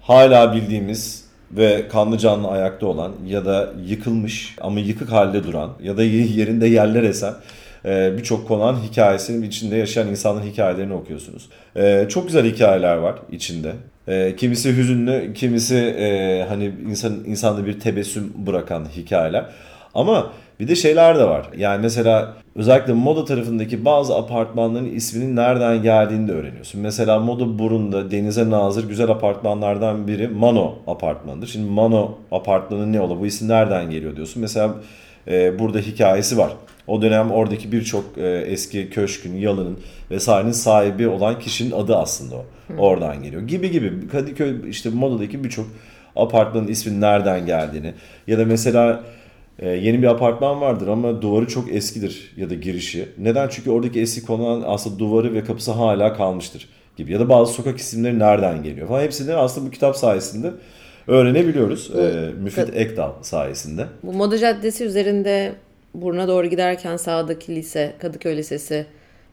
[0.01, 5.97] hala bildiğimiz ve kanlı canlı ayakta olan ya da yıkılmış ama yıkık halde duran ya
[5.97, 7.35] da yerinde yerler esen
[7.85, 11.49] birçok konağın hikayesinin içinde yaşayan insanların hikayelerini okuyorsunuz.
[11.77, 13.73] E, çok güzel hikayeler var içinde.
[14.09, 15.95] E, kimisi hüzünlü, kimisi
[16.49, 19.45] hani insan insanda bir tebessüm bırakan hikayeler.
[19.95, 21.47] Ama bir de şeyler de var.
[21.57, 26.81] Yani mesela özellikle moda tarafındaki bazı apartmanların isminin nereden geldiğini de öğreniyorsun.
[26.81, 31.47] Mesela Moda Burun'da denize nazır güzel apartmanlardan biri Mano apartmanıdır.
[31.47, 34.43] Şimdi Mano apartmanı ne ola bu isim nereden geliyor diyorsun.
[34.43, 34.75] Mesela
[35.29, 36.51] e, burada hikayesi var.
[36.87, 39.79] O dönem oradaki birçok e, eski köşkün, yalının
[40.11, 42.45] vesairenin sahibi olan kişinin adı aslında o.
[42.79, 43.43] Oradan geliyor.
[43.43, 45.67] Gibi gibi Kadıköy işte modadaki birçok
[46.17, 47.95] apartmanın isminin nereden geldiğini
[48.27, 49.05] ya da mesela
[49.59, 53.09] e, yeni bir apartman vardır ama duvarı çok eskidir ya da girişi.
[53.19, 53.49] Neden?
[53.49, 57.13] Çünkü oradaki eski konan aslında duvarı ve kapısı hala kalmıştır gibi.
[57.13, 59.03] Ya da bazı sokak isimleri nereden geliyor falan.
[59.03, 60.51] Hepsini aslında bu kitap sayesinde
[61.07, 61.95] öğrenebiliyoruz.
[61.95, 63.87] Bu, e, Müfit Ekdal sayesinde.
[64.03, 65.53] Bu Moda Caddesi üzerinde
[65.95, 68.87] Buruna doğru giderken sağdaki lise, Kadıköy Lisesi,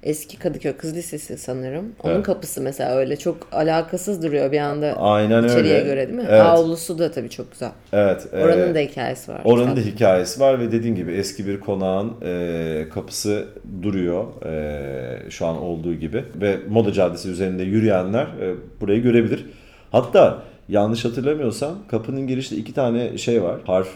[0.03, 1.85] eski Kadıköy Kız Lisesi sanırım.
[2.03, 2.23] Onun evet.
[2.23, 5.85] kapısı mesela öyle çok alakasız duruyor bir anda Aynen içeriye öyle.
[5.85, 6.25] göre değil mi?
[6.29, 6.41] Evet.
[6.41, 7.71] Avlusu da tabii çok güzel.
[7.93, 8.27] Evet.
[8.33, 9.41] Oranın e, da hikayesi var.
[9.43, 13.47] Oranın da hikayesi var ve dediğin gibi eski bir konağın e, kapısı
[13.81, 16.23] duruyor e, şu an olduğu gibi.
[16.35, 19.45] Ve Moda Caddesi üzerinde yürüyenler e, burayı görebilir.
[19.91, 23.59] Hatta yanlış hatırlamıyorsam kapının girişte iki tane şey var.
[23.65, 23.89] Harf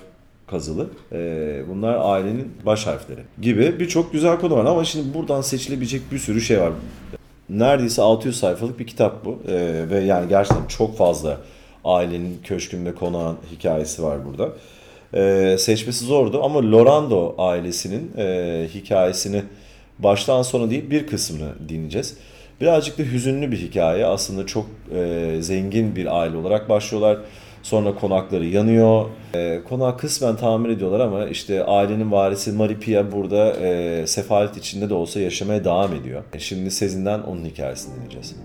[0.47, 0.89] kazılı.
[1.11, 1.17] E,
[1.69, 6.41] bunlar ailenin baş harfleri gibi birçok güzel konu var ama şimdi buradan seçilebilecek bir sürü
[6.41, 6.71] şey var.
[7.49, 11.37] Neredeyse 600 sayfalık bir kitap bu e, ve yani gerçekten çok fazla
[11.85, 14.49] ailenin köşkün ve konağın hikayesi var burada.
[15.13, 19.43] E, seçmesi zordu ama Lorando ailesinin e, hikayesini
[19.99, 22.17] baştan sona değil bir kısmını dinleyeceğiz.
[22.61, 24.05] Birazcık da hüzünlü bir hikaye.
[24.05, 27.17] Aslında çok e, zengin bir aile olarak başlıyorlar.
[27.65, 29.05] Sonra konakları yanıyor.
[29.35, 34.93] E, konağı kısmen tamir ediyorlar ama işte ailenin varisi Maripia burada e, sefalet içinde de
[34.93, 36.23] olsa yaşamaya devam ediyor.
[36.33, 38.35] E, şimdi Sezin'den onun hikayesini dinleyeceğiz.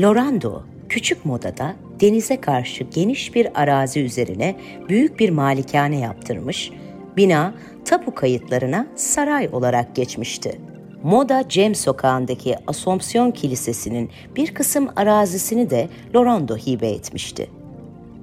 [0.00, 4.56] Lorando, küçük modada denize karşı geniş bir arazi üzerine
[4.88, 6.70] büyük bir malikane yaptırmış,
[7.16, 10.60] bina tapu kayıtlarına saray olarak geçmişti.
[11.02, 17.50] Moda Cem Sokağı'ndaki Asompsiyon Kilisesi'nin bir kısım arazisini de Lorando hibe etmişti.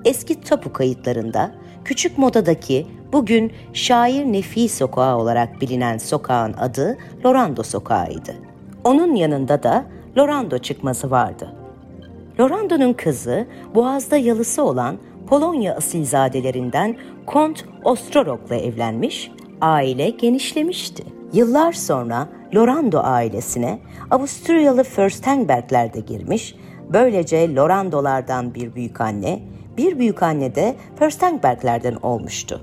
[0.06, 1.52] Eski tapu kayıtlarında
[1.86, 8.36] Küçük Moda'daki bugün Şair Nefi Sokağı olarak bilinen sokağın adı Lorando Sokağı'ydı.
[8.84, 9.86] Onun yanında da
[10.18, 11.56] Lorando çıkması vardı.
[12.40, 21.19] Lorando'nun kızı Boğaz'da yalısı olan Polonya asilzadelerinden Kont Ostrorok'la evlenmiş, aile genişlemişti.
[21.34, 23.80] Yıllar sonra Lorando ailesine
[24.12, 26.56] Avusturyalı Fürstenbergler de girmiş,
[26.94, 29.40] böylece Lorandolardan bir büyük anne,
[29.78, 32.62] bir büyük anne de Fürstenberglerden olmuştu.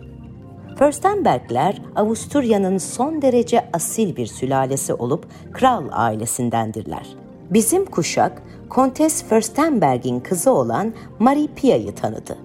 [0.78, 7.06] Fürstenbergler Avusturya'nın son derece asil bir sülalesi olup kral ailesindendirler.
[7.50, 12.38] Bizim kuşak Kontes Fürstenberg'in kızı olan Marie Pia'yı tanıdı.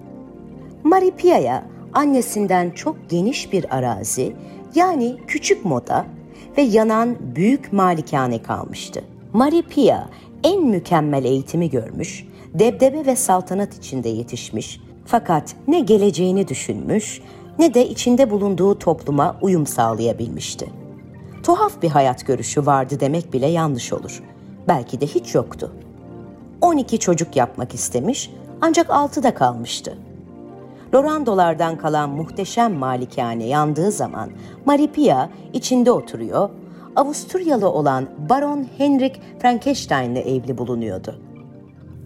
[0.84, 4.36] Marie Pia'ya annesinden çok geniş bir arazi
[4.74, 6.06] yani küçük moda
[6.56, 9.04] ve yanan büyük malikane kalmıştı.
[9.32, 10.08] Marie Pia
[10.44, 17.20] en mükemmel eğitimi görmüş, debdebe ve saltanat içinde yetişmiş fakat ne geleceğini düşünmüş
[17.58, 20.66] ne de içinde bulunduğu topluma uyum sağlayabilmişti.
[21.42, 24.22] Tuhaf bir hayat görüşü vardı demek bile yanlış olur.
[24.68, 25.72] Belki de hiç yoktu.
[26.60, 28.30] 12 çocuk yapmak istemiş
[28.60, 29.98] ancak 6'da kalmıştı.
[30.94, 34.30] Lorandolardan kalan muhteşem malikane yandığı zaman
[34.64, 36.50] Maripia içinde oturuyor,
[36.96, 41.20] Avusturyalı olan Baron Henrik Frankenstein'le evli bulunuyordu.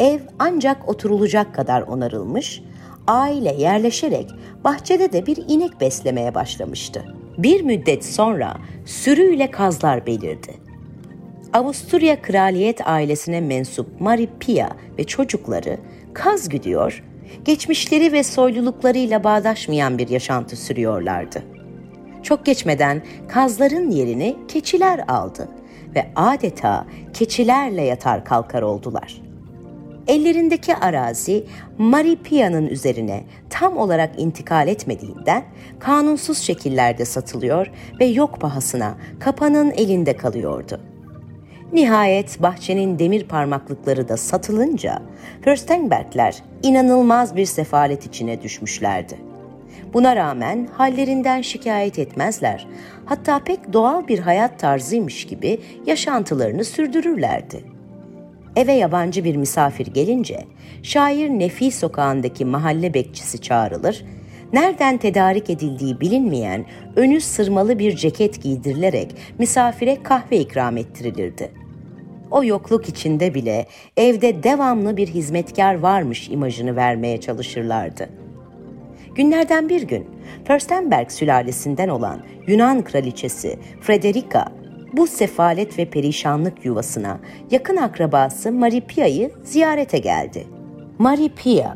[0.01, 2.63] Ev ancak oturulacak kadar onarılmış,
[3.07, 4.31] aile yerleşerek
[4.65, 7.05] bahçede de bir inek beslemeye başlamıştı.
[7.39, 10.55] Bir müddet sonra sürüyle kazlar belirdi.
[11.53, 14.69] Avusturya kraliyet ailesine mensup Marie Pia
[14.99, 15.79] ve çocukları
[16.15, 17.05] kaz güdüyor,
[17.45, 21.43] geçmişleri ve soyluluklarıyla bağdaşmayan bir yaşantı sürüyorlardı.
[22.23, 25.49] Çok geçmeden kazların yerini keçiler aldı
[25.95, 29.23] ve adeta keçilerle yatar kalkar oldular.
[30.07, 31.47] Ellerindeki arazi
[31.79, 35.45] Maripia'nın üzerine tam olarak intikal etmediğinden
[35.79, 37.67] kanunsuz şekillerde satılıyor
[38.01, 40.81] ve yok pahasına kapanın elinde kalıyordu.
[41.73, 45.03] Nihayet bahçenin demir parmaklıkları da satılınca
[45.43, 49.15] Fürstenbergler inanılmaz bir sefalet içine düşmüşlerdi.
[49.93, 52.67] Buna rağmen hallerinden şikayet etmezler.
[53.05, 57.65] Hatta pek doğal bir hayat tarzıymış gibi yaşantılarını sürdürürlerdi.
[58.57, 60.45] Eve yabancı bir misafir gelince
[60.83, 64.05] şair Nefi sokağındaki mahalle bekçisi çağrılır,
[64.57, 66.65] nereden tedarik edildiği bilinmeyen
[66.97, 71.51] önü sırmalı bir ceket giydirilerek misafire kahve ikram ettirilirdi.
[72.31, 73.67] O yokluk içinde bile
[73.97, 78.27] evde devamlı bir hizmetkar varmış imajını vermeye çalışırlardı.''
[79.17, 80.07] Günlerden bir gün
[80.45, 84.45] Fürstenberg sülalesinden olan Yunan kraliçesi Frederica
[84.93, 90.47] bu sefalet ve perişanlık yuvasına yakın akrabası Maripia'yı ziyarete geldi.
[90.99, 91.75] Maripia,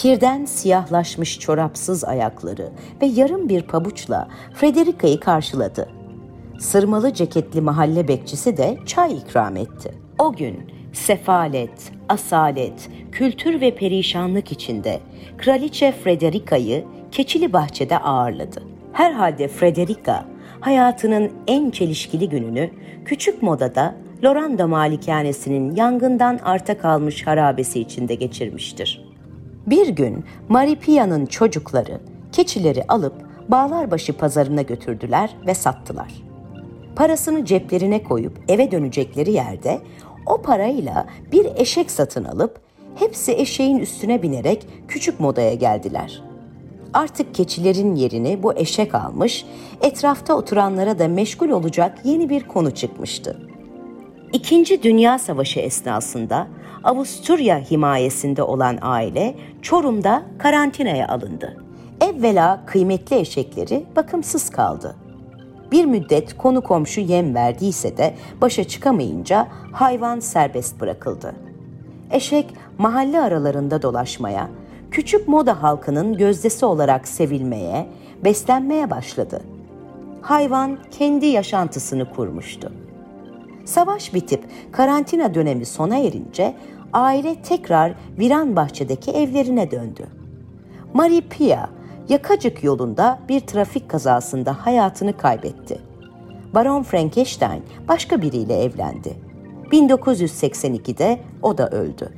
[0.00, 5.88] kirden siyahlaşmış çorapsız ayakları ve yarım bir pabuçla Frederica'yı karşıladı.
[6.58, 9.94] Sırmalı ceketli mahalle bekçisi de çay ikram etti.
[10.18, 15.00] O gün sefalet, asalet, kültür ve perişanlık içinde
[15.38, 18.62] Kraliçe Frederica'yı Keçili Bahçe'de ağırladı.
[18.92, 20.24] Herhalde Frederica
[20.60, 22.70] hayatının en çelişkili gününü
[23.04, 29.09] küçük modada Loranda malikanesinin yangından arta kalmış harabesi içinde geçirmiştir.
[29.70, 32.00] Bir gün Maripia'nın çocukları
[32.32, 33.14] keçileri alıp
[33.48, 36.12] Bağlarbaşı pazarına götürdüler ve sattılar.
[36.96, 39.80] Parasını ceplerine koyup eve dönecekleri yerde
[40.26, 42.60] o parayla bir eşek satın alıp
[42.94, 46.22] hepsi eşeğin üstüne binerek küçük modaya geldiler.
[46.92, 49.44] Artık keçilerin yerini bu eşek almış,
[49.80, 53.49] etrafta oturanlara da meşgul olacak yeni bir konu çıkmıştı.
[54.32, 56.46] İkinci Dünya Savaşı esnasında
[56.84, 61.56] Avusturya himayesinde olan aile Çorum'da karantinaya alındı.
[62.00, 64.96] Evvela kıymetli eşekleri bakımsız kaldı.
[65.72, 71.34] Bir müddet konu komşu yem verdiyse de başa çıkamayınca hayvan serbest bırakıldı.
[72.10, 74.48] Eşek mahalle aralarında dolaşmaya,
[74.90, 77.86] küçük moda halkının gözdesi olarak sevilmeye,
[78.24, 79.42] beslenmeye başladı.
[80.22, 82.72] Hayvan kendi yaşantısını kurmuştu.
[83.64, 86.54] Savaş bitip karantina dönemi sona erince
[86.92, 90.06] aile tekrar Viran Bahçe'deki evlerine döndü.
[90.94, 91.68] Marie Pia
[92.10, 95.78] Yakacık yolunda bir trafik kazasında hayatını kaybetti.
[96.54, 99.16] Baron Frankenstein başka biriyle evlendi.
[99.72, 102.08] 1982'de o da öldü.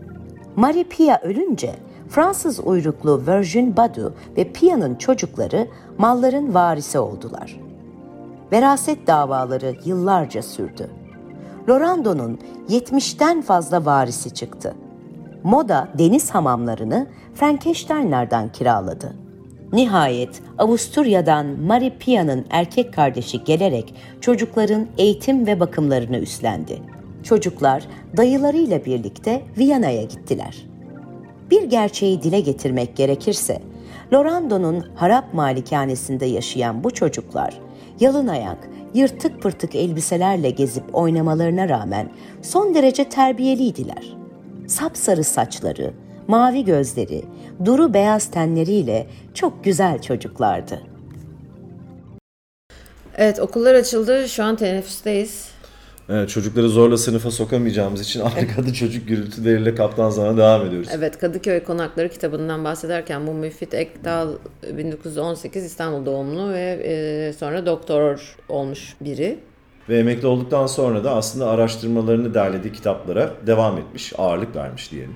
[0.56, 1.74] Marie Pia ölünce
[2.08, 7.60] Fransız uyruklu Virgin Badu ve Pia'nın çocukları malların varisi oldular.
[8.52, 10.90] Veraset davaları yıllarca sürdü.
[11.68, 14.74] Lorando'nun 70'ten fazla varisi çıktı.
[15.42, 19.12] Moda deniz hamamlarını Frankenstein'lardan kiraladı.
[19.72, 26.82] Nihayet Avusturya'dan Marie Pia'nın erkek kardeşi gelerek çocukların eğitim ve bakımlarını üstlendi.
[27.22, 27.84] Çocuklar
[28.16, 30.66] dayılarıyla birlikte Viyana'ya gittiler.
[31.50, 33.62] Bir gerçeği dile getirmek gerekirse,
[34.12, 37.60] Lorando'nun harap malikanesinde yaşayan bu çocuklar,
[38.00, 44.16] yalın ayak, yırtık pırtık elbiselerle gezip oynamalarına rağmen son derece terbiyeliydiler.
[44.66, 45.94] Sapsarı saçları,
[46.28, 47.24] mavi gözleri,
[47.64, 50.82] duru beyaz tenleriyle çok güzel çocuklardı.
[53.16, 54.28] Evet okullar açıldı.
[54.28, 55.50] Şu an teneffüsteyiz.
[56.08, 60.88] Evet, çocukları zorla sınıfa sokamayacağımız için arkada çocuk gürültüleriyle kaptan zamana devam ediyoruz.
[60.92, 64.28] Evet Kadıköy Konakları kitabından bahsederken bu Müfit Ekdal
[64.78, 69.38] 1918 İstanbul doğumlu ve e, sonra doktor olmuş biri.
[69.88, 75.14] Ve emekli olduktan sonra da aslında araştırmalarını derlediği kitaplara devam etmiş, ağırlık vermiş diyelim.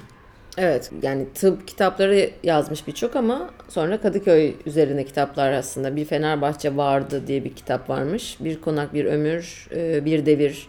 [0.59, 5.97] Evet yani tıp kitapları yazmış birçok ama sonra Kadıköy üzerine kitaplar aslında.
[5.97, 8.37] Bir Fenerbahçe vardı diye bir kitap varmış.
[8.41, 10.69] Bir konak, bir ömür, e, bir devir.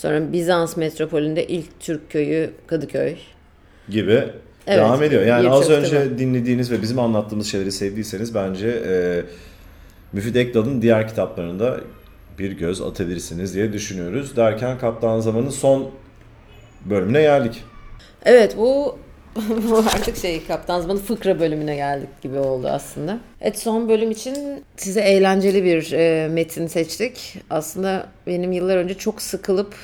[0.00, 3.16] Sonra Bizans metropolünde ilk Türk köyü Kadıköy.
[3.88, 4.10] Gibi
[4.66, 5.22] evet, devam ediyor.
[5.22, 6.18] Yani az önce kitabı.
[6.18, 9.22] dinlediğiniz ve bizim anlattığımız şeyleri sevdiyseniz bence e,
[10.12, 11.80] Müfit Ekdal'ın diğer kitaplarında
[12.38, 14.36] bir göz atabilirsiniz diye düşünüyoruz.
[14.36, 15.90] Derken Kaptan Zaman'ın son
[16.84, 17.64] bölümüne geldik.
[18.24, 18.98] Evet bu
[19.70, 23.18] bu artık şey Kaptan Zaman'ın fıkra bölümüne geldik gibi oldu aslında.
[23.40, 27.38] Evet son bölüm için size eğlenceli bir e, metin seçtik.
[27.50, 29.74] Aslında benim yıllar önce çok sıkılıp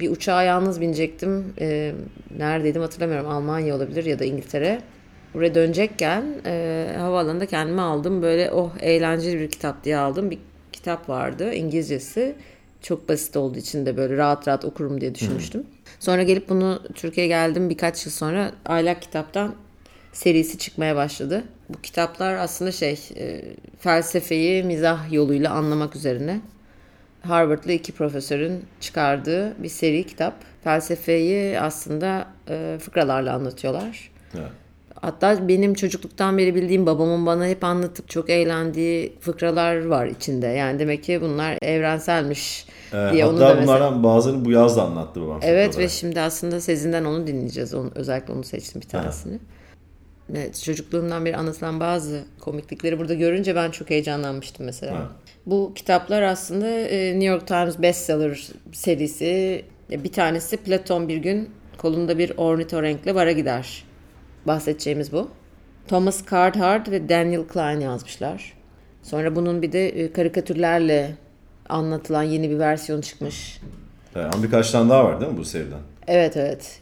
[0.00, 1.54] bir uçağa yalnız binecektim.
[1.60, 1.92] E,
[2.38, 3.28] neredeydim hatırlamıyorum.
[3.28, 4.82] Almanya olabilir ya da İngiltere.
[5.34, 8.22] Buraya dönecekken e, havaalanında kendime aldım.
[8.22, 10.30] Böyle oh eğlenceli bir kitap diye aldım.
[10.30, 10.38] Bir
[10.72, 12.34] kitap vardı İngilizcesi.
[12.82, 15.60] Çok basit olduğu için de böyle rahat rahat okurum diye düşünmüştüm.
[15.60, 15.68] Hmm.
[16.00, 19.54] Sonra gelip bunu Türkiye'ye geldim birkaç yıl sonra Aylak Kitap'tan
[20.12, 21.44] serisi çıkmaya başladı.
[21.68, 23.42] Bu kitaplar aslında şey e,
[23.78, 26.40] felsefeyi mizah yoluyla anlamak üzerine.
[27.24, 30.34] Harvard'lı iki profesörün çıkardığı bir seri kitap.
[30.64, 34.10] Felsefeyi aslında e, fıkralarla anlatıyorlar.
[34.34, 34.50] Evet.
[35.00, 40.46] Hatta benim çocukluktan beri bildiğim babamın bana hep anlatıp çok eğlendiği fıkralar var içinde.
[40.46, 43.62] Yani demek ki bunlar evrenselmiş ee, diye onu da mesela...
[43.62, 45.40] bunlardan bazılarını bu yaz da anlattı babam.
[45.42, 47.74] Evet ve şimdi aslında Sezin'den onu dinleyeceğiz.
[47.74, 49.32] Onu, özellikle onu seçtim bir tanesini.
[49.32, 49.38] Ha.
[50.30, 54.94] Evet, çocukluğumdan beri anlatılan bazı komiklikleri burada görünce ben çok heyecanlanmıştım mesela.
[54.94, 55.10] Ha.
[55.46, 59.64] Bu kitaplar aslında e, New York Times bestseller serisi.
[59.90, 63.84] Bir tanesi Platon bir gün kolunda bir ornitorenkle bara gider.
[64.46, 65.28] Bahsedeceğimiz bu.
[65.88, 68.52] Thomas Carhart ve Daniel Klein yazmışlar.
[69.02, 71.14] Sonra bunun bir de e, karikatürlerle
[71.68, 73.60] anlatılan yeni bir versiyon çıkmış.
[74.14, 75.78] Ama birkaç tane daha var değil mi bu seriden?
[76.06, 76.80] Evet evet.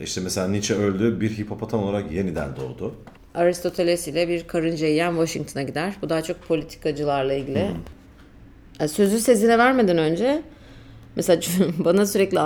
[0.00, 2.94] E, işte mesela Nietzsche öldü, bir hipopotam olarak yeniden doğdu.
[3.34, 5.94] Aristoteles ile bir karınca yiyen Washington'a gider.
[6.02, 7.68] Bu daha çok politikacılarla ilgili.
[8.78, 8.88] Hmm.
[8.88, 10.42] Sözü Sezin'e vermeden önce
[11.16, 11.40] mesela
[11.78, 12.38] bana sürekli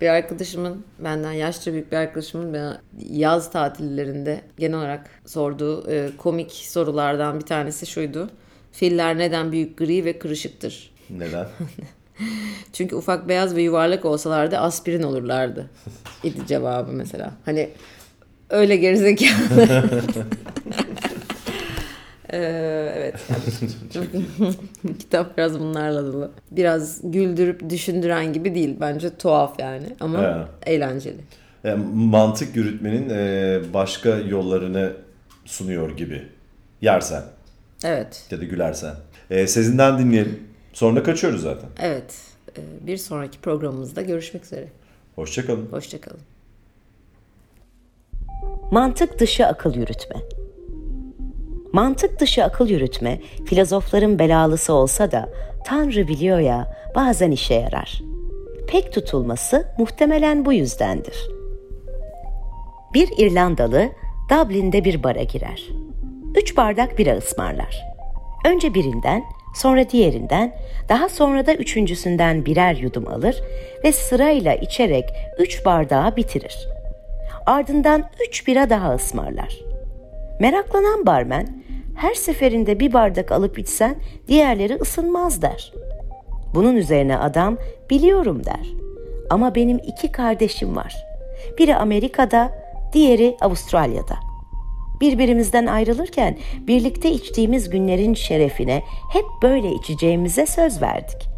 [0.00, 6.52] bir arkadaşımın benden yaşça büyük bir arkadaşımın bana yaz tatillerinde genel olarak sorduğu e, komik
[6.52, 8.30] sorulardan bir tanesi şuydu.
[8.72, 10.94] Filler neden büyük gri ve kırışıktır?
[11.10, 11.46] Neden?
[12.72, 15.70] Çünkü ufak beyaz ve yuvarlak olsalardı aspirin olurlardı.
[16.24, 17.32] İdi cevabı mesela.
[17.44, 17.70] Hani
[18.50, 19.84] öyle gerizekalı.
[22.32, 23.14] Ee, evet.
[24.98, 26.30] Kitap biraz bunlarla dolu.
[26.50, 28.76] Biraz güldürüp düşündüren gibi değil.
[28.80, 29.86] Bence tuhaf yani.
[30.00, 30.46] Ama evet.
[30.66, 31.20] eğlenceli.
[31.64, 34.92] Yani mantık yürütmenin e, başka yollarını
[35.44, 36.22] sunuyor gibi.
[36.80, 37.22] Yersen.
[37.84, 38.26] Evet.
[38.30, 38.94] Ya da gülersen.
[39.30, 40.40] E, Sezin'den dinleyelim.
[40.74, 41.68] Sonra kaçıyoruz zaten.
[41.80, 42.14] Evet.
[42.58, 44.68] E, bir sonraki programımızda görüşmek üzere.
[45.14, 45.68] Hoşçakalın.
[45.70, 46.20] Hoşçakalın.
[48.70, 50.16] Mantık dışı akıl yürütme.
[51.72, 55.28] Mantık dışı akıl yürütme filozofların belalısı olsa da
[55.64, 58.02] Tanrı biliyor ya bazen işe yarar.
[58.68, 61.28] Pek tutulması muhtemelen bu yüzdendir.
[62.94, 63.88] Bir İrlandalı
[64.30, 65.68] Dublin'de bir bara girer.
[66.36, 67.82] Üç bardak bira ısmarlar.
[68.46, 69.22] Önce birinden,
[69.54, 70.54] sonra diğerinden,
[70.88, 73.42] daha sonra da üçüncüsünden birer yudum alır
[73.84, 75.04] ve sırayla içerek
[75.38, 76.68] üç bardağı bitirir.
[77.46, 79.60] Ardından üç bira daha ısmarlar.
[80.40, 81.64] Meraklanan barmen
[81.96, 83.96] her seferinde bir bardak alıp içsen
[84.28, 85.72] diğerleri ısınmaz der.
[86.54, 87.58] Bunun üzerine adam
[87.90, 88.72] biliyorum der.
[89.30, 90.96] Ama benim iki kardeşim var.
[91.58, 92.52] Biri Amerika'da,
[92.92, 94.23] diğeri Avustralya'da.
[95.04, 96.36] Birbirimizden ayrılırken
[96.66, 98.82] birlikte içtiğimiz günlerin şerefine
[99.12, 101.28] hep böyle içeceğimize söz verdik.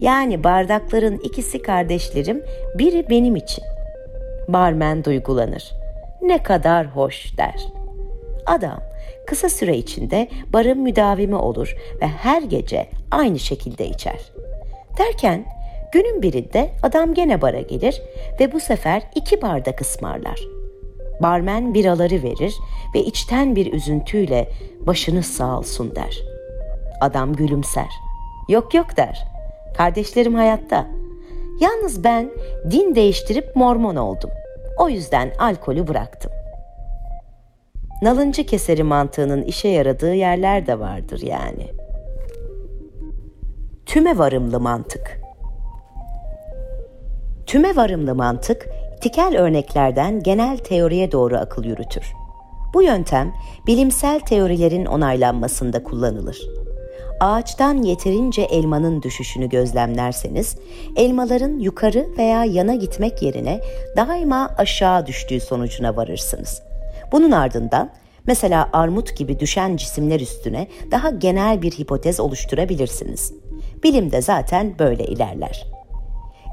[0.00, 2.42] Yani bardakların ikisi kardeşlerim,
[2.78, 3.64] biri benim için.
[4.48, 5.72] Barmen duygulanır.
[6.22, 7.66] Ne kadar hoş der.
[8.46, 8.80] Adam
[9.26, 14.20] kısa süre içinde barın müdavimi olur ve her gece aynı şekilde içer.
[14.98, 15.44] Derken
[15.92, 18.02] günün birinde adam gene bara gelir
[18.40, 20.55] ve bu sefer iki bardak ısmarlar.
[21.22, 22.54] Barmen biraları verir
[22.94, 24.48] ve içten bir üzüntüyle
[24.80, 26.18] başınız sağ olsun der.
[27.00, 27.90] Adam gülümser.
[28.48, 29.24] Yok yok der.
[29.76, 30.86] Kardeşlerim hayatta.
[31.60, 32.30] Yalnız ben
[32.70, 34.30] din değiştirip mormon oldum.
[34.78, 36.32] O yüzden alkolü bıraktım
[38.02, 41.66] nalıncı keseri mantığının işe yaradığı yerler de vardır yani.
[43.86, 45.20] Tüme varımlı mantık
[47.46, 48.66] Tüme varımlı mantık,
[49.06, 52.12] tikel örneklerden genel teoriye doğru akıl yürütür.
[52.74, 53.32] Bu yöntem
[53.66, 56.38] bilimsel teorilerin onaylanmasında kullanılır.
[57.20, 60.56] Ağaçtan yeterince elmanın düşüşünü gözlemlerseniz,
[60.96, 63.60] elmaların yukarı veya yana gitmek yerine
[63.96, 66.62] daima aşağı düştüğü sonucuna varırsınız.
[67.12, 67.90] Bunun ardından
[68.26, 73.32] mesela armut gibi düşen cisimler üstüne daha genel bir hipotez oluşturabilirsiniz.
[73.82, 75.75] Bilim de zaten böyle ilerler.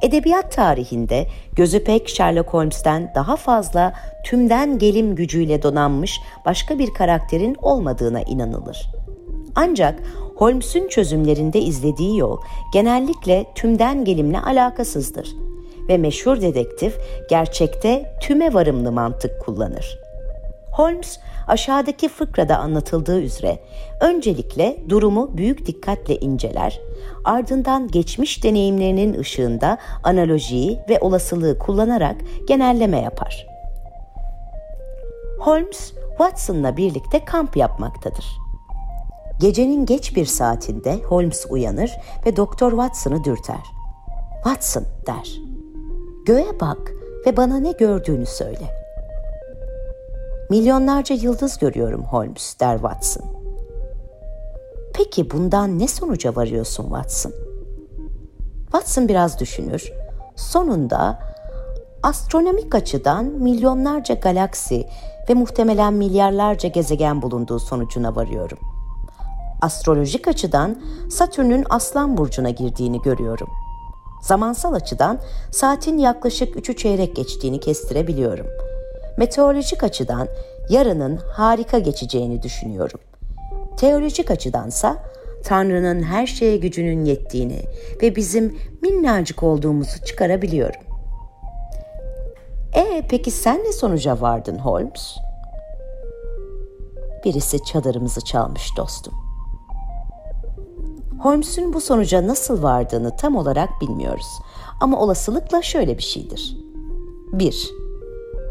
[0.01, 7.55] Edebiyat tarihinde gözü pek Sherlock Holmes'ten daha fazla tümden gelim gücüyle donanmış başka bir karakterin
[7.61, 8.89] olmadığına inanılır.
[9.55, 9.99] Ancak
[10.35, 12.37] Holmes'un çözümlerinde izlediği yol
[12.73, 15.35] genellikle tümden gelimle alakasızdır
[15.89, 16.97] ve meşhur dedektif
[17.29, 19.99] gerçekte tüme varımlı mantık kullanır.
[20.71, 23.59] Holmes aşağıdaki fıkrada anlatıldığı üzere
[23.99, 26.79] öncelikle durumu büyük dikkatle inceler,
[27.23, 32.15] ardından geçmiş deneyimlerinin ışığında analojiyi ve olasılığı kullanarak
[32.47, 33.47] genelleme yapar.
[35.39, 38.25] Holmes, Watson'la birlikte kamp yapmaktadır.
[39.39, 41.91] Gecenin geç bir saatinde Holmes uyanır
[42.25, 43.63] ve Doktor Watson'ı dürter.
[44.43, 45.41] Watson der.
[46.25, 46.91] Göğe bak
[47.25, 48.82] ve bana ne gördüğünü söyle.
[50.49, 53.25] Milyonlarca yıldız görüyorum Holmes, der Watson.
[54.93, 57.33] Peki bundan ne sonuca varıyorsun Watson?
[58.63, 59.93] Watson biraz düşünür.
[60.35, 61.19] Sonunda
[62.03, 64.87] astronomik açıdan milyonlarca galaksi
[65.29, 68.57] ve muhtemelen milyarlarca gezegen bulunduğu sonucuna varıyorum.
[69.61, 73.49] Astrolojik açıdan Satürn'ün Aslan burcuna girdiğini görüyorum.
[74.21, 75.19] Zamansal açıdan
[75.51, 78.47] saatin yaklaşık üçü çeyrek geçtiğini kestirebiliyorum.
[79.17, 80.27] Meteorolojik açıdan
[80.69, 82.99] yarının harika geçeceğini düşünüyorum.
[83.77, 84.97] Teolojik açıdansa
[85.43, 87.61] Tanrı'nın her şeye gücünün yettiğini
[88.01, 90.81] ve bizim minnacık olduğumuzu çıkarabiliyorum.
[92.73, 95.17] E peki sen ne sonuca vardın Holmes?
[97.25, 99.13] Birisi çadırımızı çalmış dostum.
[101.19, 104.27] Holmes'un bu sonuca nasıl vardığını tam olarak bilmiyoruz.
[104.81, 106.57] Ama olasılıkla şöyle bir şeydir.
[107.31, 107.82] 1.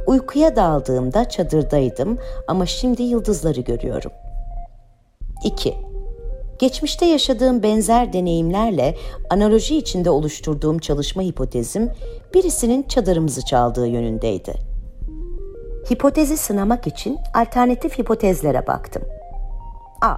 [0.07, 4.12] Uykuya daldığımda çadırdaydım ama şimdi yıldızları görüyorum.
[5.44, 5.74] 2.
[6.59, 8.96] Geçmişte yaşadığım benzer deneyimlerle
[9.30, 11.90] analoji içinde oluşturduğum çalışma hipotezim
[12.34, 14.55] birisinin çadırımızı çaldığı yönündeydi.
[15.92, 19.03] Hipotezi sınamak için alternatif hipotezlere baktım.
[20.03, 20.16] A.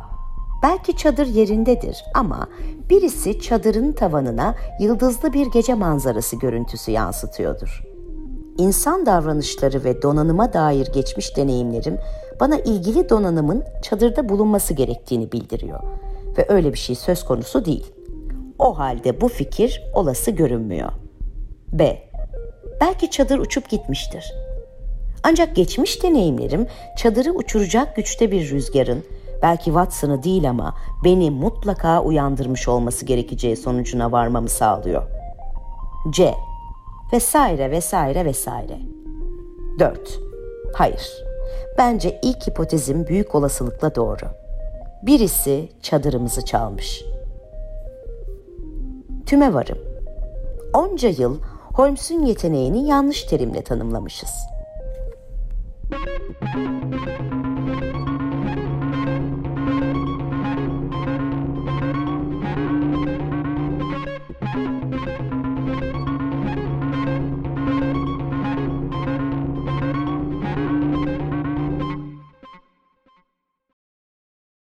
[0.62, 2.48] Belki çadır yerindedir ama
[2.90, 7.93] birisi çadırın tavanına yıldızlı bir gece manzarası görüntüsü yansıtıyordur.
[8.58, 11.98] İnsan davranışları ve donanıma dair geçmiş deneyimlerim
[12.40, 15.80] bana ilgili donanımın çadırda bulunması gerektiğini bildiriyor
[16.38, 17.92] ve öyle bir şey söz konusu değil.
[18.58, 20.92] O halde bu fikir olası görünmüyor.
[21.72, 21.98] B.
[22.80, 24.34] Belki çadır uçup gitmiştir.
[25.22, 29.04] Ancak geçmiş deneyimlerim çadırı uçuracak güçte bir rüzgarın,
[29.42, 30.74] belki Watson'ı değil ama
[31.04, 35.02] beni mutlaka uyandırmış olması gerekeceği sonucuna varmamı sağlıyor.
[36.10, 36.34] C.
[37.12, 38.78] Vesaire vesaire vesaire.
[39.78, 40.20] 4.
[40.74, 41.24] Hayır.
[41.78, 44.26] Bence ilk hipotezim büyük olasılıkla doğru.
[45.02, 47.04] Birisi çadırımızı çalmış.
[49.26, 49.78] Tüme varım.
[50.74, 51.38] Onca yıl
[51.74, 54.30] Holmes'un yeteneğini yanlış terimle tanımlamışız.
[56.84, 57.43] Müzik